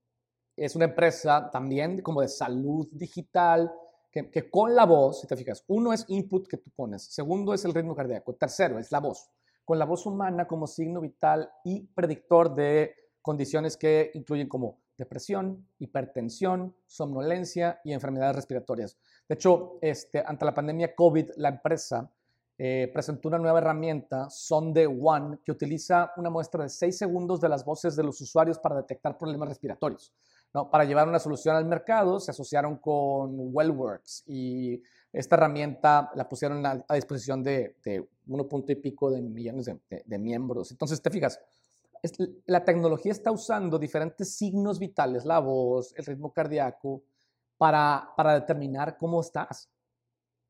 Es 0.57 0.75
una 0.75 0.87
empresa 0.87 1.51
también 1.51 2.01
como 2.01 2.23
de 2.23 2.29
salud 2.29 2.89
digital, 2.91 3.71
que, 4.24 4.31
que, 4.31 4.50
con 4.50 4.74
la 4.74 4.87
voz, 4.87 5.20
si 5.20 5.26
te 5.26 5.37
fijas, 5.37 5.62
uno 5.66 5.92
es 5.92 6.07
input 6.09 6.48
que 6.48 6.57
tú 6.57 6.70
pones, 6.74 7.02
segundo 7.02 7.52
es 7.52 7.64
el 7.64 7.74
ritmo 7.74 7.94
cardíaco, 7.94 8.35
tercero 8.35 8.79
es 8.79 8.90
la 8.90 9.00
voz, 9.00 9.31
con 9.64 9.79
la 9.79 9.85
voz 9.85 10.07
humana 10.07 10.46
como 10.46 10.66
signo 10.66 11.00
vital 11.00 11.50
y 11.64 11.83
predictor 11.83 12.55
de 12.55 12.94
condiciones 13.20 13.76
que 13.76 14.11
incluyen 14.14 14.48
como 14.48 14.79
depresión, 14.96 15.68
hipertensión, 15.79 16.74
somnolencia 16.87 17.81
y 17.85 17.92
enfermedades 17.92 18.37
respiratorias. 18.37 18.96
De 19.29 19.35
hecho, 19.35 19.79
este, 19.83 20.22
ante 20.24 20.46
la 20.46 20.55
pandemia 20.55 20.94
COVID, 20.94 21.33
la 21.37 21.50
empresa 21.50 22.11
eh, 22.57 22.90
presentó 22.90 23.29
una 23.29 23.38
nueva 23.38 23.59
herramienta, 23.59 24.31
Sonde 24.31 24.87
One, 24.87 25.40
que 25.44 25.52
utiliza 25.52 26.12
una 26.16 26.31
muestra 26.31 26.62
de 26.62 26.70
6 26.70 26.96
segundos 26.96 27.38
de 27.38 27.50
las 27.50 27.66
voces 27.66 27.96
de 27.96 28.02
los 28.02 28.18
usuarios 28.22 28.59
para 28.59 28.76
detectar 28.76 29.18
problemas 29.18 29.50
respiratorios. 29.50 30.14
¿No? 30.57 30.71
Para 30.71 30.85
llevar 30.85 31.07
una 31.07 31.19
solución 31.19 31.55
al 31.55 31.66
mercado, 31.66 32.19
se 32.19 32.31
asociaron 32.31 32.79
con 32.79 33.35
Wellworks 33.55 34.25
y 34.27 34.83
esta 35.12 35.37
herramienta 35.37 36.11
la 36.14 36.27
pusieron 36.27 36.64
a, 36.64 36.83
disposición 36.95 37.42
de, 37.42 37.77
de 37.85 38.09
uno 38.29 38.49
punto 38.49 38.73
y 38.73 38.77
pico 38.77 39.11
de 39.11 39.21
millones 39.21 39.66
de, 39.66 40.03
de 40.03 40.19
miembros. 40.19 40.71
Entonces, 40.71 41.03
te 41.03 41.11
fijas, 41.11 41.38
la 42.47 42.64
tecnología 42.64 43.12
está 43.12 43.31
usando 43.31 43.79
diferentes 43.79 44.35
signos 44.35 44.79
vitales, 44.79 45.27
la 45.27 45.40
voz, 45.40 45.92
el 45.95 46.07
ritmo 46.07 46.33
cardíaco, 46.33 47.03
para, 47.59 48.14
para 48.16 48.33
determinar 48.33 48.97
cómo 48.97 49.21
estás. 49.21 49.69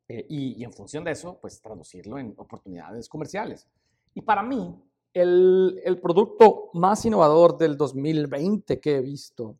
Eh, 0.07 0.25
y, 0.29 0.63
en 0.63 0.73
función 0.73 1.03
de 1.03 1.11
eso, 1.11 1.37
pues 1.41 1.61
traducirlo 1.61 2.17
en 2.17 2.33
oportunidades 2.37 3.09
comerciales. 3.09 3.67
Y 4.15 4.23
para 4.23 4.45
mí, 4.45 4.73
el, 5.13 5.81
el, 5.85 6.01
producto 6.01 6.71
más 6.75 7.05
innovador 7.05 7.59
del 7.59 7.77
2020 7.77 8.79
que 8.79 8.99
he 8.99 9.01
visto 9.01 9.59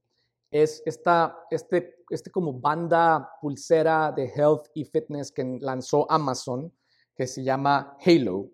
es 0.51 0.83
esta, 0.87 1.39
este, 1.51 2.05
este 2.11 2.31
como 2.31 2.53
banda 2.53 3.31
pulsera 3.41 4.13
de 4.13 4.27
health 4.27 4.69
y 4.75 4.85
fitness 4.85 5.33
que 5.33 5.59
lanzó 5.61 6.11
Amazon, 6.11 6.73
que 7.15 7.27
se 7.27 7.43
llama 7.43 7.97
Halo. 8.05 8.51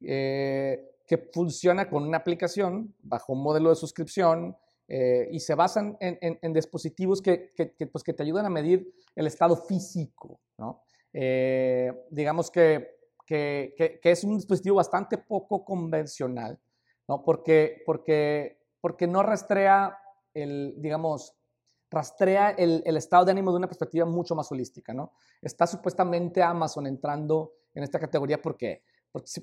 Eh, 0.00 0.88
que 1.06 1.18
funciona 1.18 1.90
con 1.90 2.04
una 2.04 2.18
aplicación 2.18 2.94
bajo 3.02 3.34
un 3.34 3.42
modelo 3.42 3.68
de 3.68 3.76
suscripción 3.76 4.56
eh, 4.88 5.28
y 5.30 5.40
se 5.40 5.54
basan 5.54 5.96
en, 6.00 6.52
dispositivos 6.52 7.20
que, 7.20 7.52
pues, 7.92 8.02
que, 8.02 8.12
te 8.14 8.22
ayudan 8.22 8.46
a 8.46 8.50
medir 8.50 8.90
el 9.14 9.26
estado 9.26 9.56
físico. 9.56 10.40
¿no? 10.56 10.84
Eh, 11.12 11.92
digamos 12.10 12.50
que, 12.50 12.96
que, 13.26 14.00
es 14.02 14.24
un 14.24 14.36
dispositivo 14.36 14.76
bastante 14.76 15.18
poco 15.18 15.64
convencional, 15.64 16.58
¿no? 17.08 17.22
porque, 17.22 17.82
porque, 17.84 18.60
porque 18.80 19.06
no 19.06 19.22
rastrea 19.22 19.98
el, 20.34 20.74
digamos, 20.78 21.34
rastrea 21.90 22.50
el, 22.50 22.96
estado 22.96 23.26
de 23.26 23.32
ánimo 23.32 23.50
de 23.50 23.58
una 23.58 23.66
perspectiva 23.68 24.06
mucho 24.06 24.34
más 24.34 24.50
holística. 24.50 24.94
¿no? 24.94 25.12
Está 25.40 25.66
supuestamente 25.66 26.42
Amazon 26.42 26.86
entrando 26.86 27.52
en 27.74 27.82
esta 27.82 27.98
categoría 27.98 28.40
porque 28.40 28.82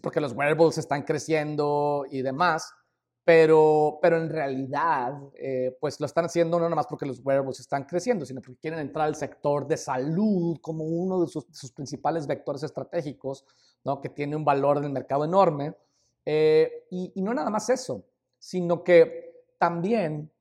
porque 0.02 0.20
los 0.20 0.34
wearables 0.34 0.78
están 0.78 1.04
creciendo 1.04 2.06
y 2.10 2.22
demás, 2.22 2.74
pero, 3.24 4.00
pero 4.02 4.18
en 4.18 4.30
realidad, 4.30 5.14
eh, 5.36 5.78
pues 5.80 6.00
lo 6.00 6.08
están 6.08 6.26
haciendo 6.26 6.58
no 6.58 6.66
nada 6.66 6.76
más 6.76 6.88
porque 6.88 7.06
los 7.06 7.24
wearables 7.24 7.60
están 7.60 7.84
creciendo, 7.84 8.26
sino 8.26 8.42
porque 8.42 8.60
quieren 8.60 8.80
entrar 8.80 9.06
al 9.06 9.16
sector 9.16 9.68
de 9.68 9.78
salud 9.78 10.58
como 10.62 10.84
uno 10.84 11.22
de 11.22 11.28
sus, 11.28 11.72
principales 11.74 12.26
vectores 12.26 12.64
estratégicos, 12.64 13.46
¿no? 13.84 14.02
que 14.02 14.10
tiene 14.10 14.36
un 14.36 14.44
valor 14.44 14.78
en 14.78 14.86
el 14.86 14.92
mercado 14.92 15.26
enorme. 15.26 15.76
Eh, 16.26 16.88
y, 16.90 17.22
no 17.22 17.34
nada 17.34 17.52
más 17.52 17.70
eso, 17.70 18.04
sino 18.40 18.84
que 18.84 19.46
también 19.60 20.32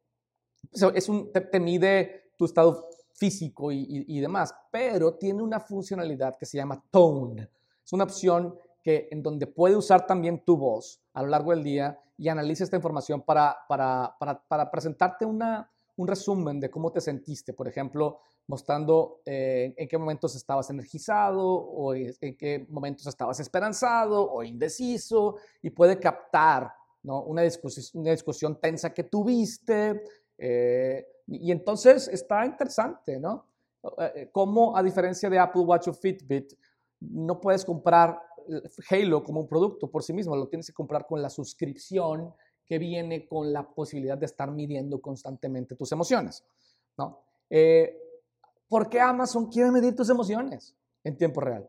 es 0.72 1.08
un, 1.08 1.32
te, 1.32 1.60
mide 1.60 2.32
tu 2.36 2.44
estado 2.44 2.88
físico 3.14 3.72
y, 3.72 4.04
y, 4.06 4.20
demás, 4.20 4.54
pero 4.70 5.14
tiene 5.14 5.42
una 5.42 5.60
funcionalidad 5.60 6.36
que 6.36 6.46
se 6.46 6.56
llama 6.56 6.82
tone. 6.90 7.48
Es 7.84 7.92
una 7.92 8.04
opción 8.04 8.54
que, 8.82 9.08
en 9.10 9.22
donde 9.22 9.46
puede 9.46 9.76
usar 9.76 10.06
también 10.06 10.44
tu 10.44 10.56
voz 10.56 11.00
a 11.14 11.22
lo 11.22 11.28
largo 11.28 11.50
del 11.50 11.64
día 11.64 11.98
y 12.16 12.28
analiza 12.28 12.64
esta 12.64 12.76
información 12.76 13.22
para, 13.22 13.56
para, 13.68 14.14
para, 14.18 14.40
para 14.40 14.70
presentarte 14.70 15.24
una, 15.24 15.70
un 15.96 16.06
resumen 16.06 16.60
de 16.60 16.70
cómo 16.70 16.92
te 16.92 17.00
sentiste, 17.00 17.52
por 17.52 17.68
ejemplo, 17.68 18.20
mostrando 18.48 19.20
eh, 19.26 19.74
en 19.76 19.88
qué 19.88 19.98
momentos 19.98 20.34
estabas 20.34 20.70
energizado 20.70 21.46
o 21.46 21.94
en 21.94 22.36
qué 22.36 22.66
momentos 22.70 23.06
estabas 23.06 23.38
esperanzado 23.40 24.30
o 24.30 24.42
indeciso 24.42 25.36
y 25.60 25.70
puede 25.70 25.98
captar 25.98 26.72
¿no? 27.02 27.22
una, 27.24 27.42
discusión, 27.42 28.02
una 28.02 28.12
discusión 28.12 28.58
tensa 28.58 28.92
que 28.94 29.04
tuviste. 29.04 30.02
Eh, 30.38 31.06
y 31.26 31.52
entonces 31.52 32.08
está 32.08 32.46
interesante, 32.46 33.18
¿no? 33.18 33.46
Eh, 33.98 34.30
cómo 34.32 34.76
a 34.76 34.82
diferencia 34.82 35.28
de 35.28 35.38
Apple 35.38 35.62
Watch 35.62 35.88
o 35.88 35.92
Fitbit, 35.92 36.54
no 37.00 37.40
puedes 37.40 37.64
comprar 37.64 38.20
Halo 38.90 39.22
como 39.22 39.40
un 39.40 39.48
producto 39.48 39.90
por 39.90 40.02
sí 40.02 40.12
mismo, 40.12 40.34
lo 40.34 40.48
tienes 40.48 40.68
que 40.68 40.72
comprar 40.72 41.06
con 41.06 41.20
la 41.20 41.28
suscripción 41.28 42.34
que 42.64 42.78
viene 42.78 43.26
con 43.26 43.52
la 43.52 43.66
posibilidad 43.66 44.18
de 44.18 44.26
estar 44.26 44.50
midiendo 44.50 45.00
constantemente 45.00 45.74
tus 45.74 45.90
emociones, 45.92 46.44
¿no? 46.96 47.22
Eh, 47.48 47.98
¿Por 48.68 48.90
qué 48.90 49.00
Amazon 49.00 49.46
quiere 49.48 49.70
medir 49.70 49.94
tus 49.94 50.10
emociones 50.10 50.76
en 51.02 51.16
tiempo 51.16 51.40
real? 51.40 51.68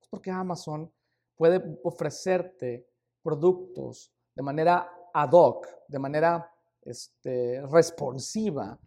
Es 0.00 0.06
porque 0.08 0.30
Amazon 0.30 0.90
puede 1.36 1.80
ofrecerte 1.82 2.86
productos 3.22 4.12
de 4.34 4.42
manera 4.42 4.88
ad 5.12 5.30
hoc, 5.32 5.66
de 5.88 5.98
manera 5.98 6.48
este, 6.82 7.62
responsiva, 7.66 8.78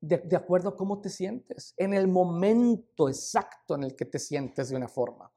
de, 0.00 0.36
acuerdo 0.36 0.70
a 0.70 0.76
cómo 0.76 1.00
te 1.00 1.10
sientes, 1.10 1.74
en 1.76 1.92
el 1.92 2.08
momento 2.08 3.08
exacto 3.08 3.74
en 3.74 3.84
el 3.84 3.94
que 3.94 4.06
te 4.06 4.18
sientes 4.18 4.70
de 4.70 4.76
una 4.76 4.88
forma, 4.88 5.30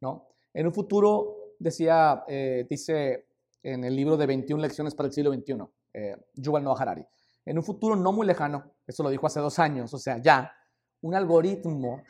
¿no? 0.00 0.28
En 0.52 0.66
un 0.66 0.72
futuro, 0.72 1.54
decía, 1.58 2.24
eh, 2.26 2.66
dice 2.68 3.28
en 3.62 3.84
el 3.84 3.94
libro 3.94 4.16
de 4.16 4.26
21 4.26 4.60
lecciones 4.60 4.94
para 4.94 5.08
el 5.08 5.12
siglo 5.12 5.32
XXI, 5.32 5.56
eh, 5.94 6.16
Yuval 6.34 6.64
Noah 6.64 6.80
Harari, 6.80 7.04
en 7.44 7.58
un 7.58 7.64
futuro 7.64 7.94
no 7.94 8.12
muy 8.12 8.26
lejano, 8.26 8.72
eso 8.86 9.02
lo 9.02 9.10
dijo 9.10 9.26
hace 9.26 9.40
dos 9.40 9.58
años, 9.58 9.94
o 9.94 9.98
sea, 9.98 10.18
ya, 10.18 10.52
un 11.00 11.14
algoritmo 11.14 12.02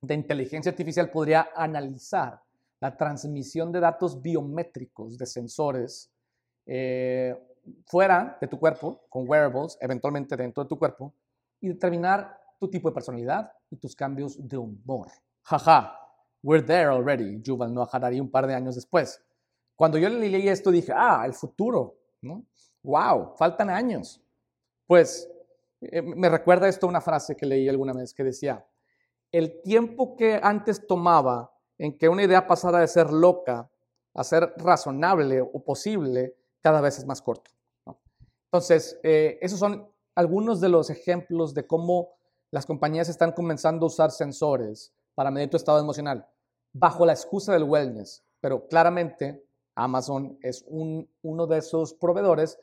de 0.00 0.14
inteligencia 0.14 0.70
artificial 0.70 1.10
podría 1.10 1.50
analizar 1.54 2.42
la 2.80 2.96
transmisión 2.96 3.72
de 3.72 3.80
datos 3.80 4.20
biométricos 4.20 5.16
de 5.16 5.26
sensores 5.26 6.10
eh, 6.66 7.34
fuera 7.86 8.38
de 8.40 8.48
tu 8.48 8.58
cuerpo, 8.58 9.06
con 9.08 9.28
wearables, 9.28 9.76
eventualmente 9.80 10.36
dentro 10.36 10.62
de 10.64 10.68
tu 10.68 10.78
cuerpo, 10.78 11.14
y 11.60 11.68
determinar 11.68 12.38
tu 12.58 12.68
tipo 12.68 12.88
de 12.88 12.94
personalidad 12.94 13.52
y 13.70 13.76
tus 13.76 13.94
cambios 13.94 14.36
de 14.46 14.56
humor. 14.56 15.08
Jaja, 15.42 15.98
We're 16.44 16.62
there 16.62 16.90
already, 16.90 17.40
Yuval 17.40 17.72
Noah 17.72 17.88
Harari 17.90 18.20
un 18.20 18.30
par 18.30 18.46
de 18.46 18.54
años 18.54 18.74
después. 18.74 19.18
Cuando 19.74 19.96
yo 19.96 20.10
leí 20.10 20.46
esto 20.46 20.70
dije, 20.70 20.92
ah, 20.94 21.22
el 21.24 21.32
futuro, 21.32 21.96
¿no? 22.20 22.44
Wow, 22.82 23.34
faltan 23.38 23.70
años. 23.70 24.22
Pues 24.86 25.26
eh, 25.80 26.02
me 26.02 26.28
recuerda 26.28 26.68
esto 26.68 26.86
una 26.86 27.00
frase 27.00 27.34
que 27.34 27.46
leí 27.46 27.66
alguna 27.66 27.94
vez 27.94 28.12
que 28.12 28.24
decía, 28.24 28.62
el 29.32 29.62
tiempo 29.62 30.16
que 30.16 30.38
antes 30.42 30.86
tomaba 30.86 31.50
en 31.78 31.96
que 31.96 32.10
una 32.10 32.22
idea 32.22 32.46
pasara 32.46 32.80
de 32.80 32.88
ser 32.88 33.10
loca 33.10 33.70
a 34.12 34.22
ser 34.22 34.52
razonable 34.58 35.40
o 35.40 35.64
posible, 35.64 36.36
cada 36.60 36.82
vez 36.82 36.98
es 36.98 37.06
más 37.06 37.22
corto. 37.22 37.52
Entonces, 38.54 39.00
eh, 39.02 39.36
esos 39.42 39.58
son 39.58 39.90
algunos 40.14 40.60
de 40.60 40.68
los 40.68 40.88
ejemplos 40.88 41.54
de 41.54 41.66
cómo 41.66 42.10
las 42.52 42.66
compañías 42.66 43.08
están 43.08 43.32
comenzando 43.32 43.84
a 43.84 43.88
usar 43.88 44.12
sensores 44.12 44.94
para 45.16 45.32
medir 45.32 45.50
tu 45.50 45.56
estado 45.56 45.80
emocional 45.80 46.24
bajo 46.72 47.04
la 47.04 47.14
excusa 47.14 47.52
del 47.52 47.64
wellness, 47.64 48.24
pero 48.40 48.68
claramente 48.68 49.44
Amazon 49.74 50.38
es 50.40 50.64
uno 50.68 51.46
de 51.48 51.58
esos 51.58 51.94
proveedores 51.94 52.56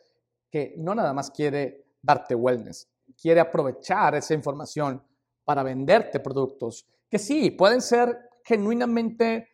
que 0.50 0.76
no 0.78 0.96
nada 0.96 1.12
más 1.12 1.30
quiere 1.30 1.84
darte 2.02 2.36
wellness, 2.36 2.88
quiere 3.22 3.42
aprovechar 3.42 4.16
esa 4.16 4.34
información 4.34 5.04
para 5.44 5.62
venderte 5.62 6.22
productos 6.22 6.88
que 7.10 7.20
sí, 7.20 7.52
pueden 7.52 7.82
ser 7.82 8.30
genuinamente 8.46 9.50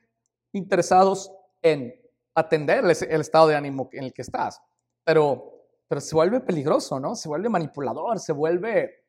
interesados 0.54 1.32
en 1.63 2.00
atender 2.36 2.86
el, 2.86 2.91
estado 3.21 3.47
de 3.47 3.56
ánimo 3.56 3.89
en 3.91 4.04
el 4.04 4.13
que 4.13 4.21
estás, 4.21 4.62
pero, 5.04 5.57
pero 5.88 6.02
se 6.02 6.15
vuelve 6.15 6.39
peligroso, 6.41 7.00
¿no? 7.00 7.15
Se 7.15 7.30
vuelve 7.30 7.50
manipulador, 7.50 8.19
se 8.19 8.34
vuelve 8.34 9.06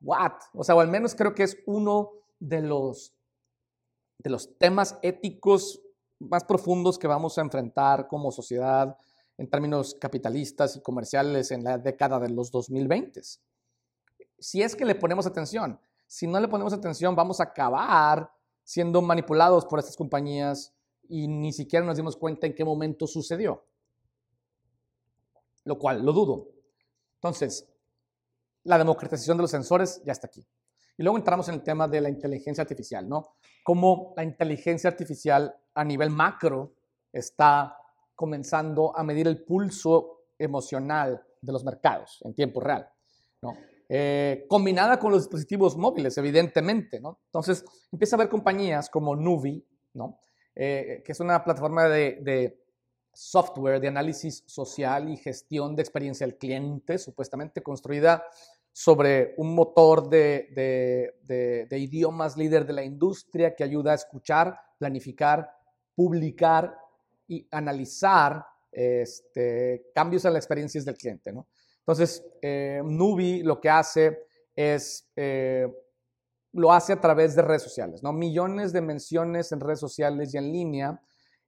what? 0.00 0.32
O 0.54 0.64
sea, 0.64 0.74
o 0.74 0.80
al 0.80 0.88
menos 0.88 1.14
creo 1.14 1.34
que 1.34 1.42
es 1.42 1.58
uno 1.66 2.12
de 2.38 2.62
los 2.62 3.14
de 4.18 4.30
los 4.30 4.58
temas 4.58 4.98
éticos 5.02 5.80
más 6.18 6.44
profundos 6.44 6.98
que 6.98 7.06
vamos 7.06 7.38
a 7.38 7.42
enfrentar 7.42 8.08
como 8.08 8.32
sociedad 8.32 8.96
en 9.36 9.48
términos 9.48 9.94
capitalistas 9.94 10.76
y 10.76 10.82
comerciales 10.82 11.52
en 11.52 11.62
la 11.62 11.78
década 11.78 12.18
de 12.18 12.28
los 12.28 12.50
2020. 12.50 13.22
Si 14.40 14.62
es 14.62 14.74
que 14.74 14.84
le 14.84 14.96
ponemos 14.96 15.26
atención, 15.26 15.80
si 16.06 16.26
no 16.26 16.40
le 16.40 16.48
ponemos 16.48 16.72
atención, 16.72 17.14
vamos 17.14 17.38
a 17.38 17.44
acabar 17.44 18.32
siendo 18.64 19.00
manipulados 19.00 19.64
por 19.66 19.78
estas 19.78 19.96
compañías 19.96 20.74
y 21.08 21.28
ni 21.28 21.52
siquiera 21.52 21.86
nos 21.86 21.96
dimos 21.96 22.16
cuenta 22.16 22.46
en 22.46 22.54
qué 22.54 22.64
momento 22.64 23.06
sucedió. 23.06 23.64
Lo 25.68 25.78
cual 25.78 26.02
lo 26.02 26.14
dudo. 26.14 26.48
Entonces, 27.16 27.68
la 28.64 28.78
democratización 28.78 29.36
de 29.36 29.42
los 29.42 29.50
sensores 29.50 30.02
ya 30.02 30.12
está 30.12 30.28
aquí. 30.28 30.42
Y 30.96 31.02
luego 31.02 31.18
entramos 31.18 31.46
en 31.50 31.56
el 31.56 31.62
tema 31.62 31.86
de 31.86 32.00
la 32.00 32.08
inteligencia 32.08 32.62
artificial, 32.62 33.06
¿no? 33.06 33.34
Cómo 33.62 34.14
la 34.16 34.24
inteligencia 34.24 34.88
artificial 34.88 35.54
a 35.74 35.84
nivel 35.84 36.08
macro 36.08 36.72
está 37.12 37.76
comenzando 38.14 38.96
a 38.96 39.04
medir 39.04 39.28
el 39.28 39.44
pulso 39.44 40.22
emocional 40.38 41.22
de 41.42 41.52
los 41.52 41.64
mercados 41.64 42.18
en 42.22 42.34
tiempo 42.34 42.60
real, 42.60 42.88
¿no? 43.42 43.52
Eh, 43.90 44.46
combinada 44.48 44.98
con 44.98 45.12
los 45.12 45.24
dispositivos 45.24 45.76
móviles, 45.76 46.16
evidentemente, 46.16 46.98
¿no? 46.98 47.20
Entonces, 47.26 47.62
empieza 47.92 48.16
a 48.16 48.18
haber 48.18 48.30
compañías 48.30 48.88
como 48.88 49.14
Nuvi, 49.14 49.62
¿no? 49.92 50.18
Eh, 50.54 51.02
que 51.04 51.12
es 51.12 51.20
una 51.20 51.44
plataforma 51.44 51.88
de, 51.88 52.20
de 52.22 52.67
software 53.18 53.80
de 53.80 53.88
análisis 53.88 54.44
social 54.46 55.08
y 55.08 55.16
gestión 55.16 55.74
de 55.74 55.82
experiencia 55.82 56.24
del 56.24 56.38
cliente, 56.38 56.98
supuestamente 56.98 57.64
construida 57.64 58.24
sobre 58.72 59.34
un 59.38 59.56
motor 59.56 60.08
de, 60.08 61.16
idiomas 61.72 62.36
líder 62.36 62.64
de 62.64 62.72
la 62.72 62.84
industria 62.84 63.56
que 63.56 63.64
ayuda 63.64 63.90
a 63.90 63.96
escuchar, 63.96 64.56
planificar, 64.78 65.50
publicar 65.96 66.78
y 67.26 67.44
analizar 67.50 68.46
este, 68.70 69.90
cambios 69.92 70.24
en 70.24 70.34
las 70.34 70.44
experiencias 70.44 70.84
del 70.84 70.96
cliente. 70.96 71.34
Entonces, 71.80 72.24
eh, 72.40 72.80
Nubi 72.84 73.42
lo 73.42 73.60
que 73.60 73.68
hace 73.68 74.26
es, 74.54 75.10
eh, 75.16 75.66
lo 76.52 76.72
hace 76.72 76.92
a 76.92 77.00
través 77.00 77.34
de 77.34 77.42
redes 77.42 77.62
sociales, 77.62 78.00
¿no? 78.00 78.12
millones 78.12 78.72
de 78.72 78.80
menciones 78.80 79.50
en 79.50 79.58
redes 79.58 79.80
sociales 79.80 80.32
y 80.32 80.38
en 80.38 80.52
línea, 80.52 81.02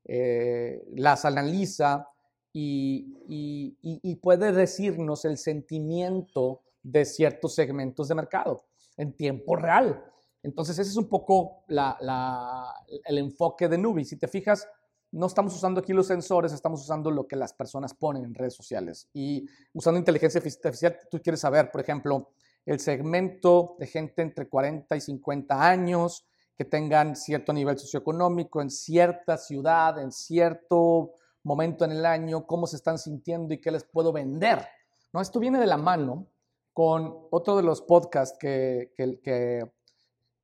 eh, 0.05 0.83
las 0.95 1.25
analiza 1.25 2.09
y, 2.53 4.17
puede 4.23 4.53
decirnos 4.53 5.25
el 5.25 5.39
sentimiento 5.39 6.63
de 6.83 7.05
ciertos 7.05 7.55
segmentos 7.55 8.09
de 8.09 8.15
mercado 8.15 8.65
en 8.97 9.13
tiempo 9.15 9.57
real. 9.57 10.05
Entonces, 10.43 10.79
ese 10.79 10.91
es 10.91 10.97
un 10.97 11.09
poco 11.09 11.65
el 11.69 13.19
enfoque 13.19 13.69
de 13.69 13.79
Nubi. 13.79 14.05
Si 14.05 14.17
te 14.17 14.29
fijas, 14.29 14.67
no 15.13 15.27
estamos 15.27 15.55
usando 15.55 15.81
aquí 15.81 15.93
los 15.93 16.07
sensores, 16.07 16.53
estamos 16.53 16.83
usando 16.83 17.11
lo 17.11 17.27
que 17.27 17.37
las 17.37 17.53
personas 17.53 17.95
ponen 17.95 18.25
en 18.25 18.35
redes 18.35 18.55
sociales. 18.55 19.09
Y 19.13 19.47
usando 19.73 19.99
inteligencia 19.99 20.39
artificial, 20.39 20.99
tú 21.11 21.21
quieres 21.21 21.41
saber, 21.41 21.71
por 21.71 21.81
ejemplo, 21.81 22.31
el 22.65 22.79
segmento 22.79 23.77
de 23.79 23.87
gente 23.87 24.23
entre 24.23 24.49
40 24.49 24.97
y 24.97 25.01
50 25.01 25.69
años 25.69 26.27
que 26.61 26.67
tengan 26.67 27.17
cierto 27.17 27.55
nivel 27.55 27.79
socioeconómico 27.79 28.61
en 28.61 28.69
cierta 28.69 29.39
ciudad, 29.39 29.99
en 29.99 30.13
cierto 30.13 31.15
momento 31.43 31.87
en 31.87 31.93
el 31.93 32.05
año, 32.05 32.47
cómo 32.47 32.67
se 32.67 32.77
están 32.77 32.99
sintiendo 32.99 33.55
y 33.55 33.63
qué 33.63 33.71
les 33.71 33.83
puedo 33.83 34.13
vender. 34.13 34.69
¿No? 35.11 35.23
Esto 35.23 35.41
viene 35.41 35.59
de 35.59 35.65
la 35.65 35.79
mano 35.79 36.27
con 36.75 37.29
otro 37.31 37.57
de 37.57 37.63
los 37.63 37.81
podcasts 37.81 38.37
que, 38.39 38.93
que, 38.95 39.73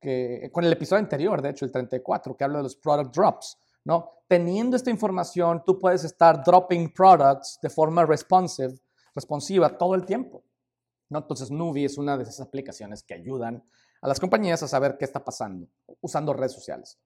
que, 0.01 0.49
con 0.51 0.63
el 0.63 0.73
episodio 0.73 1.03
anterior, 1.03 1.39
de 1.39 1.51
hecho, 1.51 1.65
el 1.65 1.71
34, 1.71 2.35
que 2.35 2.43
habla 2.43 2.57
de 2.57 2.63
los 2.63 2.75
product 2.77 3.15
drops, 3.15 3.59
¿no? 3.83 4.23
Teniendo 4.27 4.75
esta 4.75 4.89
información, 4.89 5.61
tú 5.63 5.77
puedes 5.77 6.03
estar 6.03 6.43
dropping 6.43 6.95
products 6.95 7.59
de 7.61 7.69
forma 7.69 8.07
responsive, 8.07 8.73
responsiva 9.13 9.77
todo 9.77 9.93
el 9.93 10.03
tiempo. 10.03 10.43
¿no? 11.09 11.19
Entonces, 11.19 11.51
Nuvi 11.51 11.85
es 11.85 11.99
una 11.99 12.17
de 12.17 12.23
esas 12.23 12.39
aplicaciones 12.39 13.03
que 13.03 13.13
ayudan 13.13 13.63
a 14.01 14.07
las 14.07 14.19
compañías 14.19 14.61
a 14.63 14.67
saber 14.67 14.97
qué 14.97 15.05
está 15.05 15.23
pasando 15.23 15.67
usando 16.01 16.33
redes 16.33 16.53
sociales. 16.53 16.97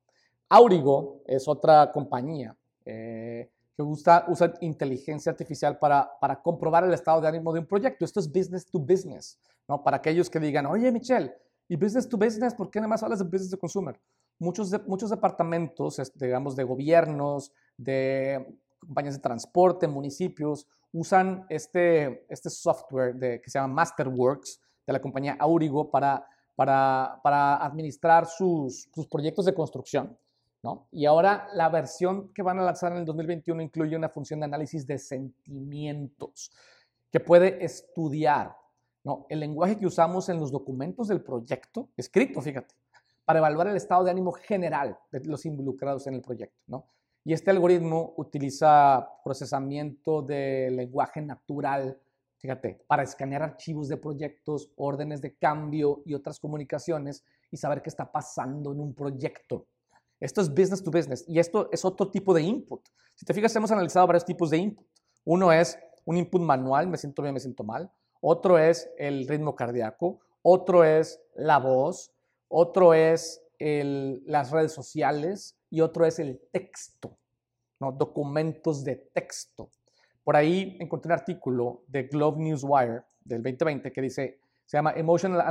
Aurigo 0.49 1.21
es 1.25 1.47
otra 1.47 1.91
compañía 1.91 2.55
eh, 2.85 3.49
que 3.75 3.81
usa, 3.81 4.25
usa 4.27 4.53
inteligencia 4.61 5.31
artificial 5.31 5.79
para, 5.79 6.11
para 6.19 6.41
comprobar 6.41 6.83
el 6.83 6.93
estado 6.93 7.21
de 7.21 7.27
ánimo 7.27 7.53
de 7.53 7.59
un 7.59 7.65
proyecto. 7.65 8.03
Esto 8.03 8.19
es 8.19 8.29
business 8.29 8.65
to 8.65 8.79
business, 8.79 9.39
¿no? 9.67 9.81
Para 9.83 9.97
aquellos 9.97 10.29
que 10.29 10.39
digan, 10.39 10.65
oye, 10.65 10.91
Michelle, 10.91 11.33
¿y 11.69 11.75
business 11.77 12.07
to 12.07 12.17
business? 12.17 12.53
¿Por 12.53 12.69
qué 12.69 12.79
nada 12.79 12.89
más 12.89 13.01
hablas 13.01 13.19
de 13.19 13.25
business 13.25 13.51
to 13.51 13.57
consumer? 13.57 13.97
Muchos, 14.39 14.71
muchos 14.87 15.09
departamentos, 15.09 16.01
digamos, 16.15 16.55
de 16.55 16.63
gobiernos, 16.63 17.53
de 17.77 18.57
compañías 18.79 19.15
de 19.15 19.21
transporte, 19.21 19.87
municipios, 19.87 20.67
usan 20.91 21.45
este, 21.47 22.25
este 22.27 22.49
software 22.49 23.17
que 23.39 23.49
se 23.49 23.59
llama 23.59 23.75
Masterworks 23.75 24.59
de 24.85 24.93
la 24.93 24.99
compañía 24.99 25.37
Aurigo 25.39 25.89
para, 25.89 26.27
para, 26.55 27.55
administrar 27.63 28.25
sus, 28.25 28.89
proyectos 29.09 29.45
de 29.45 29.53
construcción. 29.53 30.17
¿no? 30.63 30.87
Y 30.91 31.05
ahora 31.05 31.47
la 31.53 31.69
versión 31.69 32.31
que 32.33 32.43
van 32.43 32.59
a 32.59 32.63
lanzar 32.63 32.91
en 32.91 32.99
el 32.99 33.05
2021 33.05 33.61
incluye 33.61 33.95
una 33.95 34.09
función 34.09 34.39
de 34.39 34.45
análisis 34.45 34.85
de 34.85 34.99
sentimientos 34.99 36.51
que 37.11 37.19
puede 37.19 37.63
estudiar 37.65 38.55
el 39.29 39.39
lenguaje 39.39 39.77
que 39.77 39.87
usamos 39.87 40.29
en 40.29 40.39
los 40.39 40.51
documentos 40.51 41.07
del 41.07 41.21
proyecto, 41.21 41.89
escrito, 41.97 42.41
fíjate, 42.41 42.75
para 43.25 43.39
evaluar 43.39 43.67
el 43.67 43.75
estado 43.75 44.03
de 44.03 44.11
ánimo 44.11 44.31
general 44.31 44.97
de 45.11 45.21
los 45.25 45.45
involucrados 45.45 46.05
en 46.07 46.15
el 46.15 46.21
proyecto. 46.21 46.61
¿no? 46.67 46.85
Y 47.23 47.33
este 47.33 47.51
algoritmo 47.51 48.13
utiliza 48.17 49.07
procesamiento 49.23 50.21
de 50.21 50.69
lenguaje 50.71 51.21
natural, 51.21 51.97
fíjate, 52.41 52.83
para 52.87 53.03
escanear 53.03 53.43
archivos 53.43 53.87
de 53.87 53.97
proyectos, 53.97 54.71
órdenes 54.75 55.21
de 55.21 55.35
cambio 55.35 56.01
y 56.05 56.13
otras 56.13 56.39
comunicaciones 56.39 57.23
y 57.51 57.57
saber 57.57 57.81
qué 57.81 57.89
está 57.89 58.11
pasando 58.11 58.71
en 58.73 58.79
un 58.79 58.93
proyecto. 58.93 59.67
Esto 60.19 60.41
es 60.41 60.49
business 60.49 60.83
to 60.83 60.91
business 60.91 61.23
y 61.27 61.39
esto 61.39 61.69
es 61.71 61.85
otro 61.85 62.09
tipo 62.09 62.33
de 62.33 62.41
input. 62.41 62.81
Si 63.15 63.25
te 63.25 63.33
fijas, 63.33 63.55
hemos 63.55 63.71
analizado 63.71 64.07
varios 64.07 64.25
tipos 64.25 64.49
de 64.49 64.57
input. 64.57 64.85
Uno 65.23 65.51
es 65.51 65.77
un 66.05 66.17
input 66.17 66.41
manual, 66.41 66.87
me 66.87 66.97
siento 66.97 67.21
bien, 67.21 67.33
me 67.33 67.39
siento 67.39 67.63
mal. 67.63 67.91
Otro 68.21 68.57
es 68.57 68.89
el 68.97 69.27
ritmo 69.27 69.55
cardíaco. 69.55 70.19
Otro 70.41 70.83
es 70.83 71.19
la 71.35 71.57
voz. 71.57 72.11
Otro 72.47 72.93
es 72.93 73.41
las 73.59 74.51
redes 74.51 74.73
sociales. 74.73 75.57
Y 75.69 75.81
otro 75.81 76.05
es 76.05 76.19
el 76.19 76.39
texto, 76.51 77.17
¿no? 77.79 77.91
documentos 77.91 78.83
de 78.83 78.95
texto. 78.95 79.71
Por 80.23 80.35
ahí 80.35 80.77
encontré 80.79 81.09
un 81.09 81.13
artículo 81.13 81.83
de 81.87 82.03
Globe 82.03 82.41
Newswire 82.41 83.03
del 83.23 83.41
2020 83.41 83.91
que 83.91 84.01
dice 84.01 84.39
se 84.71 84.77
llama 84.77 84.93
Emotional 84.95 85.41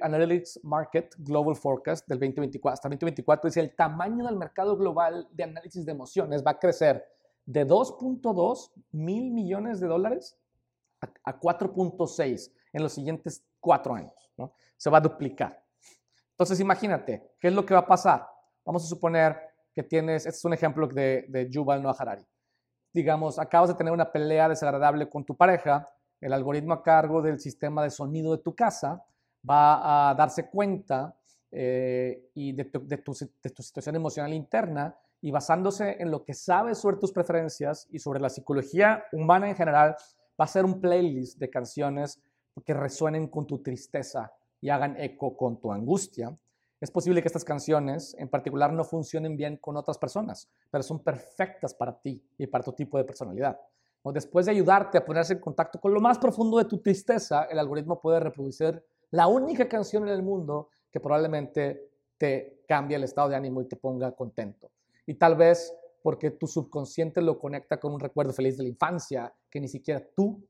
Analytics 0.00 0.60
Market 0.62 1.14
Global 1.18 1.54
Forecast 1.54 2.08
del 2.08 2.18
2024. 2.18 2.72
Hasta 2.72 2.88
2024 2.88 3.48
dice 3.48 3.60
el 3.60 3.76
tamaño 3.76 4.24
del 4.24 4.36
mercado 4.36 4.74
global 4.74 5.28
de 5.32 5.44
análisis 5.44 5.84
de 5.84 5.92
emociones 5.92 6.42
va 6.42 6.52
a 6.52 6.58
crecer 6.58 7.04
de 7.44 7.66
2.2 7.66 8.70
mil 8.92 9.32
millones 9.32 9.80
de 9.80 9.86
dólares 9.86 10.38
a, 11.24 11.38
4.6 11.38 12.52
en 12.72 12.82
los 12.82 12.92
siguientes 12.92 13.44
cuatro 13.60 13.94
años. 13.94 14.32
¿no? 14.38 14.54
Se 14.78 14.88
va 14.88 14.96
a 14.96 15.02
duplicar. 15.02 15.62
Entonces 16.30 16.58
imagínate, 16.58 17.34
¿qué 17.38 17.48
es 17.48 17.54
lo 17.54 17.66
que 17.66 17.74
va 17.74 17.80
a 17.80 17.86
pasar? 17.86 18.26
Vamos 18.64 18.82
a 18.84 18.88
suponer 18.88 19.36
que 19.74 19.82
tienes, 19.82 20.24
este 20.24 20.38
es 20.38 20.44
un 20.46 20.54
ejemplo 20.54 20.86
de, 20.86 21.26
de 21.28 21.50
Yuval 21.50 21.82
Noah 21.82 21.96
Harari. 21.98 22.24
Digamos, 22.92 23.38
acabas 23.38 23.70
de 23.70 23.74
tener 23.76 23.92
una 23.92 24.10
pelea 24.10 24.48
desagradable 24.48 25.08
con 25.08 25.24
tu 25.24 25.36
pareja 25.36 25.88
el 26.20 26.32
algoritmo 26.32 26.74
a 26.74 26.82
cargo 26.82 27.22
del 27.22 27.40
sistema 27.40 27.82
de 27.82 27.90
sonido 27.90 28.36
de 28.36 28.42
tu 28.42 28.54
casa 28.54 29.02
va 29.48 30.10
a 30.10 30.14
darse 30.14 30.50
cuenta 30.50 31.16
eh, 31.50 32.30
y 32.34 32.52
de 32.52 32.64
tu, 32.64 33.14
situación 33.14 33.96
emocional 33.96 34.32
interna 34.32 34.94
y 35.20 35.30
basándose 35.30 35.96
en 35.98 36.10
lo 36.10 36.24
que 36.24 36.34
sabe 36.34 36.74
sobre 36.74 36.98
tus 36.98 37.12
preferencias 37.12 37.88
y 37.90 37.98
sobre 37.98 38.20
la 38.20 38.28
psicología 38.28 39.04
humana 39.12 39.48
en 39.48 39.56
general, 39.56 39.90
va 39.90 39.96
a 40.38 40.44
hacer 40.44 40.64
un 40.64 40.80
playlist 40.80 41.38
de 41.38 41.50
canciones 41.50 42.22
que 42.64 42.74
resuenen 42.74 43.28
con 43.28 43.46
tu 43.46 43.62
tristeza 43.62 44.32
y 44.60 44.68
hagan 44.68 44.98
eco 45.00 45.36
con 45.36 45.60
tu 45.60 45.72
angustia. 45.72 46.36
Es 46.80 46.90
posible 46.90 47.20
que 47.20 47.28
estas 47.28 47.44
canciones 47.44 48.14
en 48.18 48.28
particular 48.28 48.72
no 48.72 48.84
funcionen 48.84 49.36
bien 49.36 49.58
con 49.58 49.76
otras 49.76 49.98
personas, 49.98 50.48
pero 50.70 50.82
son 50.82 51.02
perfectas 51.02 51.74
para 51.74 52.00
ti 52.00 52.24
y 52.38 52.46
para 52.46 52.64
tu 52.64 52.72
tipo 52.72 52.96
de 52.96 53.04
personalidad 53.04 53.58
después 54.04 54.46
de 54.46 54.52
ayudarte 54.52 54.98
a 54.98 55.04
ponerse 55.04 55.34
en 55.34 55.40
contacto 55.40 55.78
con 55.78 55.92
lo 55.92 56.00
más 56.00 56.18
profundo 56.18 56.56
de 56.58 56.64
tu 56.64 56.78
tristeza, 56.78 57.44
el 57.44 57.58
algoritmo 57.58 58.00
puede 58.00 58.20
reproducir 58.20 58.82
la 59.10 59.26
única 59.26 59.68
canción 59.68 60.08
en 60.08 60.14
el 60.14 60.22
mundo 60.22 60.70
que 60.90 61.00
probablemente 61.00 61.90
te 62.16 62.62
cambie 62.66 62.96
el 62.96 63.04
estado 63.04 63.28
de 63.28 63.36
ánimo 63.36 63.60
y 63.60 63.68
te 63.68 63.76
ponga 63.76 64.12
contento. 64.12 64.70
Y 65.06 65.14
tal 65.14 65.36
vez 65.36 65.74
porque 66.02 66.30
tu 66.30 66.46
subconsciente 66.46 67.20
lo 67.20 67.38
conecta 67.38 67.78
con 67.78 67.92
un 67.92 68.00
recuerdo 68.00 68.32
feliz 68.32 68.56
de 68.56 68.62
la 68.62 68.70
infancia 68.70 69.32
que 69.50 69.60
ni 69.60 69.68
siquiera 69.68 70.02
tú 70.16 70.42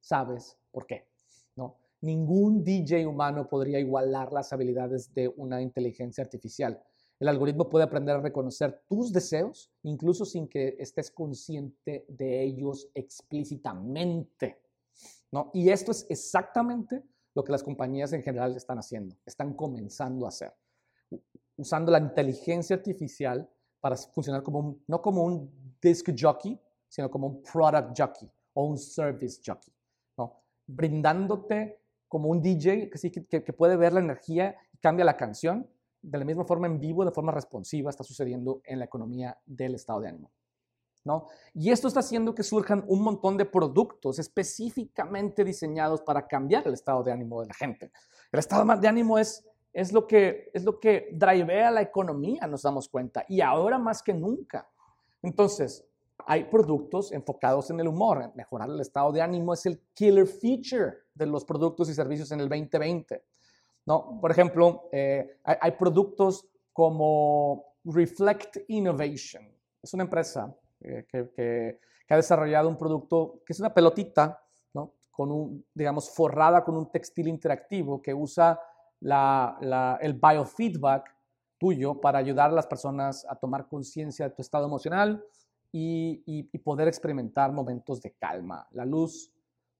sabes 0.00 0.58
por 0.72 0.86
qué. 0.86 1.06
¿no? 1.54 1.76
Ningún 2.06 2.62
DJ 2.62 3.04
humano 3.04 3.48
podría 3.48 3.80
igualar 3.80 4.32
las 4.32 4.52
habilidades 4.52 5.12
de 5.12 5.26
una 5.26 5.60
inteligencia 5.60 6.22
artificial. 6.22 6.80
El 7.18 7.26
algoritmo 7.26 7.68
puede 7.68 7.84
aprender 7.84 8.14
a 8.14 8.20
reconocer 8.20 8.84
tus 8.88 9.12
deseos, 9.12 9.72
incluso 9.82 10.24
sin 10.24 10.46
que 10.46 10.76
estés 10.78 11.10
consciente 11.10 12.06
de 12.06 12.44
ellos 12.44 12.88
explícitamente. 12.94 14.62
¿no? 15.32 15.50
Y 15.52 15.68
esto 15.68 15.90
es 15.90 16.06
exactamente 16.08 17.02
lo 17.34 17.42
que 17.42 17.50
las 17.50 17.64
compañías 17.64 18.12
en 18.12 18.22
general 18.22 18.54
están 18.54 18.78
haciendo, 18.78 19.16
están 19.26 19.54
comenzando 19.54 20.26
a 20.26 20.28
hacer, 20.28 20.54
usando 21.56 21.90
la 21.90 21.98
inteligencia 21.98 22.76
artificial 22.76 23.50
para 23.80 23.96
funcionar 23.96 24.44
como 24.44 24.60
un, 24.60 24.84
no 24.86 25.02
como 25.02 25.24
un 25.24 25.74
disc 25.82 26.08
jockey, 26.16 26.56
sino 26.88 27.10
como 27.10 27.26
un 27.26 27.42
product 27.42 27.98
jockey 27.98 28.30
o 28.52 28.64
un 28.64 28.78
service 28.78 29.40
jockey, 29.44 29.74
¿no? 30.16 30.40
brindándote 30.68 31.80
como 32.08 32.28
un 32.28 32.40
DJ 32.40 32.90
que, 32.90 33.44
que 33.44 33.52
puede 33.52 33.76
ver 33.76 33.92
la 33.92 34.00
energía 34.00 34.56
y 34.72 34.78
cambia 34.78 35.04
la 35.04 35.16
canción, 35.16 35.68
de 36.02 36.18
la 36.18 36.24
misma 36.24 36.44
forma 36.44 36.66
en 36.66 36.78
vivo, 36.78 37.04
de 37.04 37.10
forma 37.10 37.32
responsiva, 37.32 37.90
está 37.90 38.04
sucediendo 38.04 38.60
en 38.64 38.78
la 38.78 38.84
economía 38.84 39.36
del 39.44 39.74
estado 39.74 40.00
de 40.00 40.08
ánimo. 40.08 40.30
¿no? 41.04 41.28
Y 41.54 41.70
esto 41.70 41.88
está 41.88 42.00
haciendo 42.00 42.34
que 42.34 42.42
surjan 42.42 42.84
un 42.88 43.02
montón 43.02 43.36
de 43.36 43.44
productos 43.44 44.18
específicamente 44.18 45.44
diseñados 45.44 46.02
para 46.02 46.26
cambiar 46.26 46.66
el 46.66 46.74
estado 46.74 47.02
de 47.02 47.12
ánimo 47.12 47.40
de 47.40 47.48
la 47.48 47.54
gente. 47.54 47.92
El 48.32 48.38
estado 48.40 48.64
de 48.76 48.88
ánimo 48.88 49.18
es, 49.18 49.44
es, 49.72 49.92
lo, 49.92 50.06
que, 50.06 50.50
es 50.52 50.64
lo 50.64 50.78
que 50.78 51.08
drivea 51.12 51.70
la 51.70 51.82
economía, 51.82 52.46
nos 52.46 52.62
damos 52.62 52.88
cuenta, 52.88 53.24
y 53.28 53.40
ahora 53.40 53.78
más 53.78 54.02
que 54.02 54.14
nunca. 54.14 54.68
Entonces, 55.22 55.84
hay 56.26 56.44
productos 56.44 57.12
enfocados 57.12 57.70
en 57.70 57.80
el 57.80 57.88
humor. 57.88 58.32
Mejorar 58.34 58.68
el 58.68 58.80
estado 58.80 59.12
de 59.12 59.22
ánimo 59.22 59.54
es 59.54 59.64
el 59.66 59.80
killer 59.94 60.26
feature 60.26 61.05
de 61.16 61.26
los 61.26 61.44
productos 61.44 61.88
y 61.88 61.94
servicios 61.94 62.30
en 62.32 62.40
el 62.40 62.48
2020. 62.48 63.24
¿no? 63.86 64.18
Por 64.20 64.30
ejemplo, 64.30 64.88
eh, 64.92 65.38
hay, 65.44 65.72
productos 65.72 66.46
como 66.72 67.76
Reflect 67.84 68.58
Innovation. 68.68 69.48
Es 69.82 69.94
una 69.94 70.04
empresa 70.04 70.54
eh, 70.80 71.06
que, 71.08 71.78
ha 72.08 72.16
desarrollado 72.16 72.68
un 72.68 72.76
producto 72.76 73.40
que 73.44 73.52
es 73.52 73.60
una 73.60 73.72
pelotita, 73.72 74.40
¿no? 74.74 74.92
Con 75.10 75.32
un, 75.32 75.64
digamos, 75.74 76.10
forrada 76.10 76.62
con 76.64 76.76
un 76.76 76.90
textil 76.90 77.28
interactivo 77.28 78.00
que 78.00 78.14
usa 78.14 78.60
el 79.00 80.14
biofeedback 80.14 81.14
tuyo 81.58 82.00
para 82.00 82.18
ayudar 82.18 82.50
a 82.50 82.54
las 82.54 82.66
personas 82.66 83.26
a 83.28 83.36
tomar 83.36 83.66
conciencia 83.66 84.28
de 84.28 84.34
tu 84.34 84.42
estado 84.42 84.66
emocional 84.66 85.24
y, 85.72 86.22
y, 86.26 86.58
poder 86.58 86.88
experimentar 86.88 87.52
momentos 87.52 88.00
de 88.00 88.12
calma. 88.12 88.66
La 88.70 88.84
luz 88.84 89.32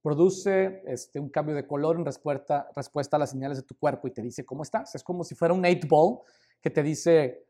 produce 0.07 0.85
este, 0.87 1.19
un 1.19 1.31
cambio 1.31 1.57
de 1.57 1.67
color 1.67 1.97
en 1.97 2.05
respuesta, 2.05 2.69
a 2.71 3.19
las 3.19 3.31
señales 3.31 3.59
de 3.59 3.65
tu 3.65 3.77
cuerpo 3.77 4.07
y 4.07 4.13
te 4.13 4.23
dice 4.23 4.47
cómo 4.47 4.63
estás. 4.63 4.95
Es 4.95 5.03
como 5.03 5.25
si 5.25 5.35
fuera 5.35 5.53
un 5.53 5.67
8 5.67 5.81
ball 5.89 6.21
que 6.63 6.71
te 6.71 6.85
dice, 6.85 7.45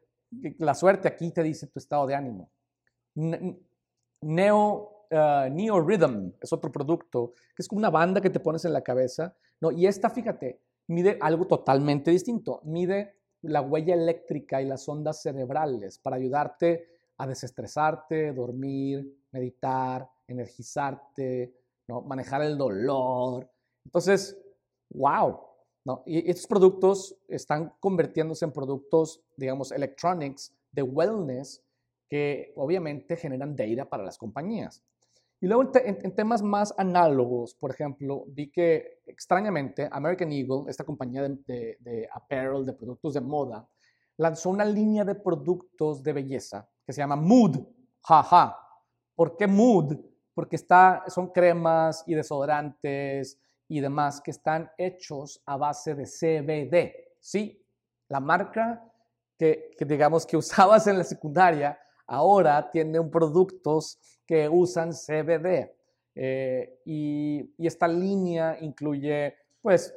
la 0.56 0.72
suerte 0.72 1.06
aquí 1.06 1.30
te 1.32 1.42
dice 1.42 1.66
tu 1.66 1.78
estado 1.78 2.06
de 2.06 2.14
ánimo. 2.14 2.50
Neo, 4.22 5.04
uh, 5.10 5.50
Neo 5.52 5.80
Rhythm 5.82 6.32
es 6.40 6.50
otro 6.50 6.72
producto 6.72 7.34
que 7.54 7.60
es 7.60 7.68
como 7.68 7.80
una 7.80 7.90
banda 7.90 8.22
que 8.22 8.30
te 8.30 8.40
pones 8.40 8.64
en 8.64 8.72
la 8.72 8.80
cabeza. 8.80 9.36
¿no? 9.60 9.70
Y 9.70 9.86
esta, 9.86 10.08
fíjate, 10.08 10.62
mide 10.86 11.18
algo 11.20 11.46
totalmente 11.46 12.10
distinto. 12.10 12.62
Mide 12.64 13.16
la 13.42 13.60
huella 13.60 13.92
eléctrica 13.92 14.62
y 14.62 14.64
las 14.64 14.88
ondas 14.88 15.20
cerebrales 15.20 15.98
para 15.98 16.16
ayudarte 16.16 16.86
a 17.18 17.26
desestresarte, 17.26 18.32
dormir, 18.32 19.14
meditar, 19.30 20.08
energizarte, 20.26 21.65
¿no? 21.88 22.02
manejar 22.02 22.42
el 22.42 22.56
dolor. 22.56 23.50
Entonces, 23.84 24.38
wow. 24.90 25.40
¿no? 25.84 26.02
Y 26.06 26.28
estos 26.28 26.46
productos 26.46 27.16
están 27.28 27.72
convirtiéndose 27.80 28.44
en 28.44 28.52
productos, 28.52 29.22
digamos, 29.36 29.72
electronics 29.72 30.52
de 30.72 30.82
wellness 30.82 31.62
que 32.08 32.52
obviamente 32.56 33.16
generan 33.16 33.56
data 33.56 33.88
para 33.88 34.04
las 34.04 34.18
compañías. 34.18 34.82
Y 35.40 35.46
luego 35.46 35.70
en, 35.74 36.14
temas 36.14 36.42
más 36.42 36.74
análogos, 36.78 37.54
por 37.54 37.70
ejemplo, 37.70 38.24
vi 38.28 38.50
que 38.50 39.00
extrañamente 39.06 39.88
American 39.92 40.32
Eagle, 40.32 40.64
esta 40.68 40.84
compañía 40.84 41.22
de, 41.22 41.76
de, 41.78 42.08
apparel, 42.10 42.64
de 42.64 42.72
productos 42.72 43.14
de 43.14 43.20
moda, 43.20 43.68
lanzó 44.16 44.48
una 44.48 44.64
línea 44.64 45.04
de 45.04 45.14
productos 45.14 46.02
de 46.02 46.12
belleza 46.14 46.68
que 46.86 46.92
se 46.92 47.00
llama 47.02 47.16
Mood. 47.16 47.58
Jaja. 48.02 48.56
¿Por 49.14 49.36
qué 49.36 49.46
Mood? 49.46 49.96
Porque 50.36 50.56
está, 50.56 51.04
son 51.08 51.32
cremas 51.32 52.04
y 52.06 52.14
desodorantes 52.14 53.40
y 53.68 53.80
demás 53.80 54.20
que 54.20 54.30
están 54.30 54.70
hechos 54.76 55.42
a 55.46 55.56
base 55.56 55.94
de 55.94 56.04
CBD. 56.04 57.16
Sí, 57.18 57.60
la 58.08 58.20
marca 58.20 58.84
que, 59.36 59.70
que 59.76 59.84
digamos 59.84 60.26
que 60.26 60.36
usabas 60.44 60.86
en 60.86 60.98
la 60.98 61.04
secundaria 61.04 61.78
ahora 62.06 62.70
tiene 62.70 63.02
productos 63.04 63.98
que 64.26 64.48
usan 64.48 64.92
CBD. 64.92 65.72
Eh, 66.14 66.80
y, 66.86 67.54
esta 67.58 67.86
línea 67.86 68.56
incluye, 68.60 69.34
pues, 69.60 69.94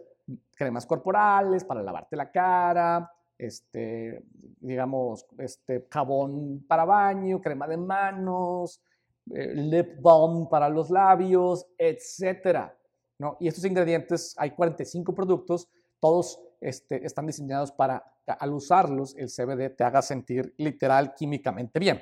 cremas 0.56 0.86
corporales 0.86 1.64
para 1.64 1.82
lavarte 1.82 2.16
la 2.16 2.30
cara, 2.30 3.12
este, 3.38 4.24
digamos, 4.60 5.26
este, 5.38 5.88
jabón 5.90 6.66
para 6.68 6.84
baño, 6.84 7.40
crema 7.40 7.68
de 7.68 7.78
manos, 7.78 8.82
lip 9.30 10.02
balm 10.02 10.50
para 10.50 10.70
los 10.70 10.90
labios, 10.90 11.66
etcétera. 11.78 12.76
¿no? 13.20 13.38
Y 13.40 13.48
estos 13.48 13.66
ingredientes, 13.66 14.34
hay 14.38 14.52
45 14.52 15.14
productos, 15.14 15.68
todos 16.00 16.40
este, 16.62 17.06
están 17.06 17.26
diseñados 17.26 17.72
para, 17.72 18.04
al 18.26 18.54
usarlos, 18.54 19.16
el 19.16 19.30
CBD 19.30 19.76
te 19.76 19.84
haga 19.84 20.02
sentir 20.02 20.54
literal 20.58 21.14
químicamente 21.14 21.80
bien. 21.80 22.02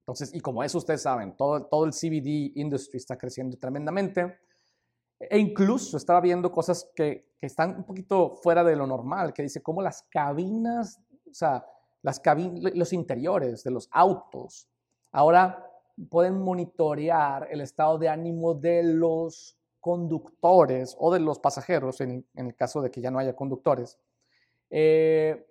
Entonces, 0.00 0.34
y 0.34 0.40
como 0.40 0.64
eso 0.64 0.78
ustedes 0.78 1.02
saben, 1.02 1.36
todo, 1.36 1.66
todo 1.66 1.84
el 1.84 1.92
CBD 1.92 2.52
industry 2.56 2.96
está 2.96 3.16
creciendo 3.16 3.58
tremendamente. 3.58 4.38
E 5.20 5.38
incluso 5.38 5.96
estaba 5.96 6.20
viendo 6.20 6.50
cosas 6.50 6.90
que, 6.94 7.34
que, 7.38 7.46
están 7.46 7.76
un 7.76 7.84
poquito 7.84 8.36
fuera 8.36 8.64
de 8.64 8.76
lo 8.76 8.86
normal, 8.86 9.32
que 9.32 9.42
dice 9.42 9.62
cómo 9.62 9.82
las 9.82 10.04
cabinas, 10.10 11.00
o 11.28 11.34
sea, 11.34 11.66
las 12.02 12.20
cabinas, 12.20 12.74
los 12.74 12.92
interiores 12.92 13.64
de 13.64 13.70
los 13.70 13.88
autos, 13.92 14.68
ahora 15.12 15.67
pueden 16.10 16.38
monitorear 16.40 17.48
el 17.50 17.60
estado 17.60 17.98
de 17.98 18.08
ánimo 18.08 18.54
de 18.54 18.82
los 18.82 19.56
conductores 19.80 20.96
o 20.98 21.12
de 21.12 21.20
los 21.20 21.38
pasajeros, 21.38 22.00
en, 22.00 22.26
en 22.34 22.46
el 22.46 22.54
caso 22.54 22.80
de 22.80 22.90
que 22.90 23.00
ya 23.00 23.10
no 23.10 23.18
haya 23.18 23.34
conductores. 23.34 23.98
Eh, 24.70 25.44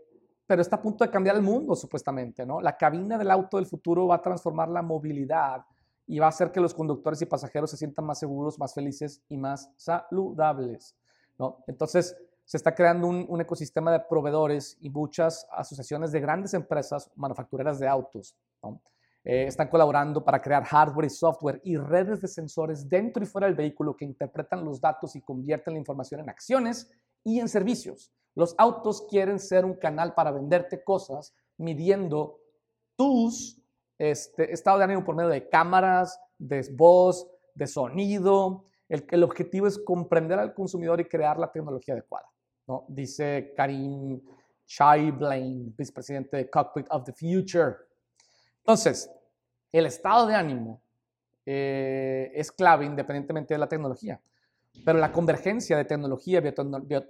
pero 0.46 0.62
está 0.62 0.78
a 0.78 0.82
punto 0.82 1.04
de 1.04 1.12
cambiar 1.12 1.36
el 1.36 1.42
mundo, 1.42 1.76
supuestamente, 1.76 2.46
¿no? 2.46 2.62
La 2.62 2.78
cabina 2.78 3.18
del 3.18 3.30
auto 3.32 3.58
del 3.58 3.66
futuro 3.66 4.08
va 4.08 4.16
a 4.16 4.22
transformar 4.22 4.70
la 4.70 4.82
movilidad 4.82 5.66
y 6.08 6.20
va 6.20 6.28
a 6.28 6.30
hacer 6.30 6.52
que 6.52 6.62
los 6.62 6.74
conductores 6.74 7.22
y 7.22 7.26
pasajeros 7.26 7.70
se 7.70 7.78
sientan 7.78 8.06
más 8.06 8.20
seguros, 8.20 8.58
más 8.58 8.74
felices 8.74 9.22
y 9.28 9.38
más 9.38 9.70
saludables, 9.76 10.96
¿no? 11.38 11.64
Entonces, 11.68 12.16
se 12.46 12.56
está 12.56 12.74
creando 12.74 13.08
un, 13.08 13.42
ecosistema 13.42 13.92
de 13.92 14.00
proveedores 14.00 14.78
y 14.80 14.90
muchas 14.90 15.46
asociaciones 15.52 16.14
de 16.14 16.22
grandes 16.22 16.54
empresas 16.54 17.12
manufactureras 17.18 17.78
de 17.78 17.90
autos, 17.90 18.38
¿no? 18.64 18.82
Eh, 19.30 19.46
están 19.46 19.68
colaborando 19.68 20.24
para 20.24 20.42
crear 20.42 20.64
hardware 20.64 21.08
y 21.08 21.10
software 21.10 21.60
y 21.66 21.76
redes 21.76 22.22
de 22.22 22.30
sensores 22.30 22.88
dentro 22.88 23.22
y 23.22 23.26
fuera 23.26 23.48
del 23.48 23.58
vehículo 23.58 23.94
que 23.94 24.06
interpretan 24.06 24.64
los 24.64 24.80
datos 24.80 25.18
y 25.18 25.22
convierten 25.22 25.74
la 25.74 25.80
información 25.80 26.22
en 26.22 26.30
acciones 26.30 26.90
y 27.26 27.42
en 27.42 27.50
servicios. 27.50 28.10
Los 28.36 28.56
autos 28.58 29.06
quieren 29.10 29.38
ser 29.38 29.66
un 29.66 29.74
canal 29.74 30.14
para 30.14 30.32
venderte 30.32 30.82
cosas 30.82 31.36
midiendo 31.58 32.40
tus 32.96 33.62
este, 33.98 34.54
estado 34.54 34.78
de 34.78 34.86
ánimo 34.86 35.04
por 35.04 35.18
medio 35.18 35.30
de 35.30 35.50
cámaras, 35.50 36.18
de 36.38 36.66
voz, 36.74 37.28
de 37.54 37.68
sonido. 37.68 38.64
El, 38.88 39.24
objetivo 39.24 39.68
es 39.68 39.78
comprender 39.78 40.40
al 40.40 40.54
consumidor 40.54 41.02
y 41.02 41.06
crear 41.06 41.38
la 41.38 41.52
tecnología 41.52 41.96
adecuada. 41.96 42.28
¿no? 42.66 42.86
Dice 42.88 43.54
Karim 43.58 44.22
Chai 44.66 45.12
Blaine, 45.12 45.74
vicepresidente 45.78 46.38
de 46.38 46.50
Cockpit 46.50 46.88
of 46.92 47.04
the 47.04 47.12
Future. 47.12 47.76
Entonces, 48.60 49.10
el 49.72 49.86
estado 49.86 50.28
de 50.28 50.36
ánimo 50.36 50.82
eh, 51.46 52.32
es 52.34 52.52
clave 52.52 52.86
independientemente 52.86 53.54
de 53.54 53.58
la 53.60 53.70
tecnología, 53.70 54.22
pero 54.86 55.00
la 55.00 55.12
convergencia 55.12 55.78
de 55.78 55.86
tecnología, 55.86 56.42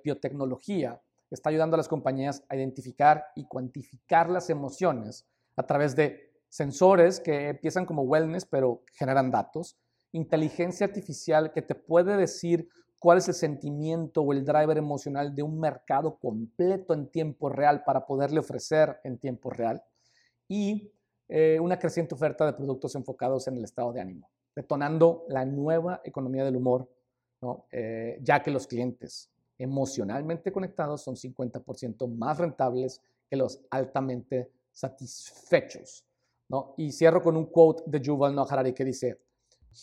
biotecnología, 0.03 1.01
está 1.29 1.49
ayudando 1.49 1.75
a 1.75 1.77
las 1.77 1.87
compañías 1.87 2.43
a 2.47 2.55
identificar 2.55 3.25
y 3.35 3.45
cuantificar 3.45 4.29
las 4.29 4.49
emociones 4.49 5.25
a 5.55 5.63
través 5.63 5.95
de 5.95 6.31
sensores 6.49 7.19
que 7.19 7.49
empiezan 7.49 7.85
como 7.85 8.03
wellness, 8.03 8.45
pero 8.45 8.83
generan 8.93 9.31
datos, 9.31 9.77
inteligencia 10.11 10.85
artificial 10.85 11.51
que 11.51 11.61
te 11.61 11.75
puede 11.75 12.15
decir 12.15 12.69
cuál 12.99 13.17
es 13.17 13.27
el 13.27 13.33
sentimiento 13.33 14.21
o 14.21 14.33
el 14.33 14.45
driver 14.45 14.77
emocional 14.77 15.35
de 15.35 15.43
un 15.43 15.59
mercado 15.59 16.17
completo 16.17 16.93
en 16.93 17.11
tiempo 17.11 17.49
real 17.49 17.83
para 17.83 18.05
poderle 18.05 18.39
ofrecer 18.39 18.99
en 19.03 19.17
tiempo 19.17 19.49
real, 19.49 19.83
y 20.47 20.93
eh, 21.29 21.59
una 21.59 21.77
creciente 21.77 22.15
oferta 22.15 22.45
de 22.45 22.53
productos 22.53 22.95
enfocados 22.95 23.47
en 23.47 23.57
el 23.57 23.63
estado 23.63 23.91
de 23.91 24.01
ánimo, 24.01 24.29
detonando 24.55 25.25
la 25.29 25.45
nueva 25.45 26.01
economía 26.03 26.45
del 26.45 26.55
humor, 26.55 26.89
eh, 27.71 28.19
ya 28.21 28.41
que 28.41 28.51
los 28.51 28.65
clientes 28.65 29.29
emocionalmente 29.57 30.51
conectados 30.51 31.01
son 31.03 31.15
50% 31.15 32.07
más 32.07 32.37
rentables 32.37 33.01
que 33.29 33.35
los 33.35 33.59
altamente 33.69 34.51
satisfechos. 34.71 36.05
¿no? 36.49 36.73
Y 36.77 36.91
cierro 36.91 37.21
con 37.21 37.35
un 37.35 37.47
quote 37.47 37.83
de 37.85 37.99
Yuval 37.99 38.33
Noah 38.33 38.47
Harari 38.49 38.73
que 38.73 38.85
dice, 38.85 39.19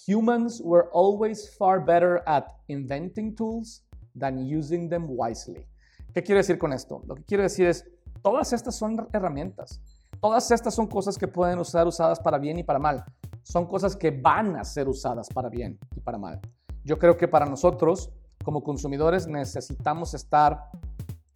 Humans 0.07 0.61
were 0.64 0.88
always 0.92 1.55
far 1.57 1.84
better 1.84 2.22
at 2.26 2.47
inventing 2.68 3.34
tools 3.34 3.84
than 4.18 4.38
using 4.38 4.88
them 4.88 5.07
wisely. 5.09 5.66
¿Qué 6.12 6.22
quiero 6.22 6.38
decir 6.38 6.59
con 6.59 6.72
esto? 6.72 7.03
Lo 7.07 7.14
que 7.14 7.24
quiero 7.24 7.42
decir 7.42 7.66
es, 7.66 7.84
todas 8.22 8.53
estas 8.53 8.76
son 8.76 9.09
herramientas. 9.12 9.80
Todas 10.25 10.51
estas 10.51 10.75
son 10.75 10.87
cosas 10.87 11.18
que 11.18 11.29
pueden 11.29 11.62
ser 11.66 11.87
usadas 11.87 12.18
para 12.18 12.39
bien 12.39 12.59
y 12.59 12.62
para 12.62 12.79
mal. 12.79 13.05
Son 13.43 13.66
cosas 13.66 13.95
que 13.95 14.11
van 14.11 14.57
a 14.57 14.64
ser 14.64 14.89
usadas 14.89 15.29
para 15.29 15.51
bien 15.51 15.79
y 15.95 16.01
para 16.01 16.16
mal. 16.16 16.41
Yo 16.83 16.99
creo 16.99 17.18
que 17.18 17.29
para 17.29 17.45
nosotros 17.45 18.11
como 18.43 18.62
consumidores 18.62 19.27
necesitamos 19.27 20.14
estar 20.14 20.70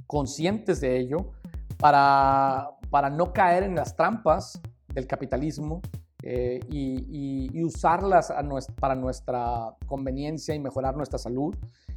conscientes 0.06 0.80
de 0.80 0.96
ello 0.96 1.32
para, 1.76 2.70
para 2.88 3.10
no 3.10 3.30
caer 3.34 3.64
en 3.64 3.74
las 3.74 3.94
trampas 3.94 4.58
del 4.94 5.06
capitalismo 5.06 5.82
eh, 6.22 6.58
y, 6.70 7.62
usarlas 7.62 8.32
para 8.80 8.94
nuestra 8.94 9.76
conveniencia 9.84 10.54
y 10.54 10.60
mejorar 10.60 10.96
nuestra 10.96 11.18
salud. 11.18 11.54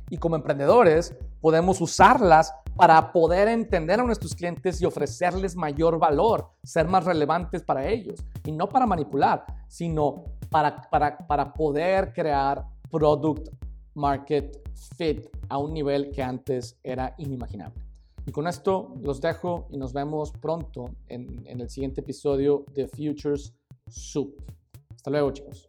Y 0.10 0.18
como 0.18 0.36
emprendedores 0.36 1.16
podemos 1.40 1.80
usarlas 1.80 2.54
para 2.76 3.12
poder 3.12 3.48
entender 3.48 4.00
a 4.00 4.04
nuestros 4.04 4.36
clientes 4.36 4.82
y 4.82 4.86
ofrecerles 4.86 5.56
mayor 5.56 6.00
valor, 6.00 6.50
ser 6.64 6.88
más 6.88 7.06
relevantes 7.06 7.64
para 7.64 7.88
ellos. 7.88 8.24
Y 8.46 8.52
no 8.52 8.68
para 8.68 8.88
manipular, 8.88 9.46
sino 9.68 10.26
para, 10.50 10.82
para, 10.90 11.18
para 11.18 11.54
poder 11.54 12.14
crear 12.14 12.66
product 12.90 13.50
market 13.94 14.62
fit 14.98 15.28
a 15.50 15.58
un 15.58 15.74
nivel 15.74 16.12
que 16.12 16.24
antes 16.24 16.78
era 16.84 17.14
inimaginable. 17.18 17.84
Y 18.26 18.32
con 18.32 18.48
esto 18.48 18.96
los 19.02 19.20
dejo 19.20 19.68
y 19.72 19.78
nos 19.78 19.94
vemos 19.94 20.32
pronto 20.32 20.92
en, 21.08 21.46
en 21.48 21.60
el 21.60 21.70
siguiente 21.70 22.02
episodio 22.02 22.66
de 22.74 22.88
Futures 22.88 23.54
Soup. 23.88 24.36
Hasta 24.96 25.10
luego 25.10 25.32
chicos. 25.32 25.68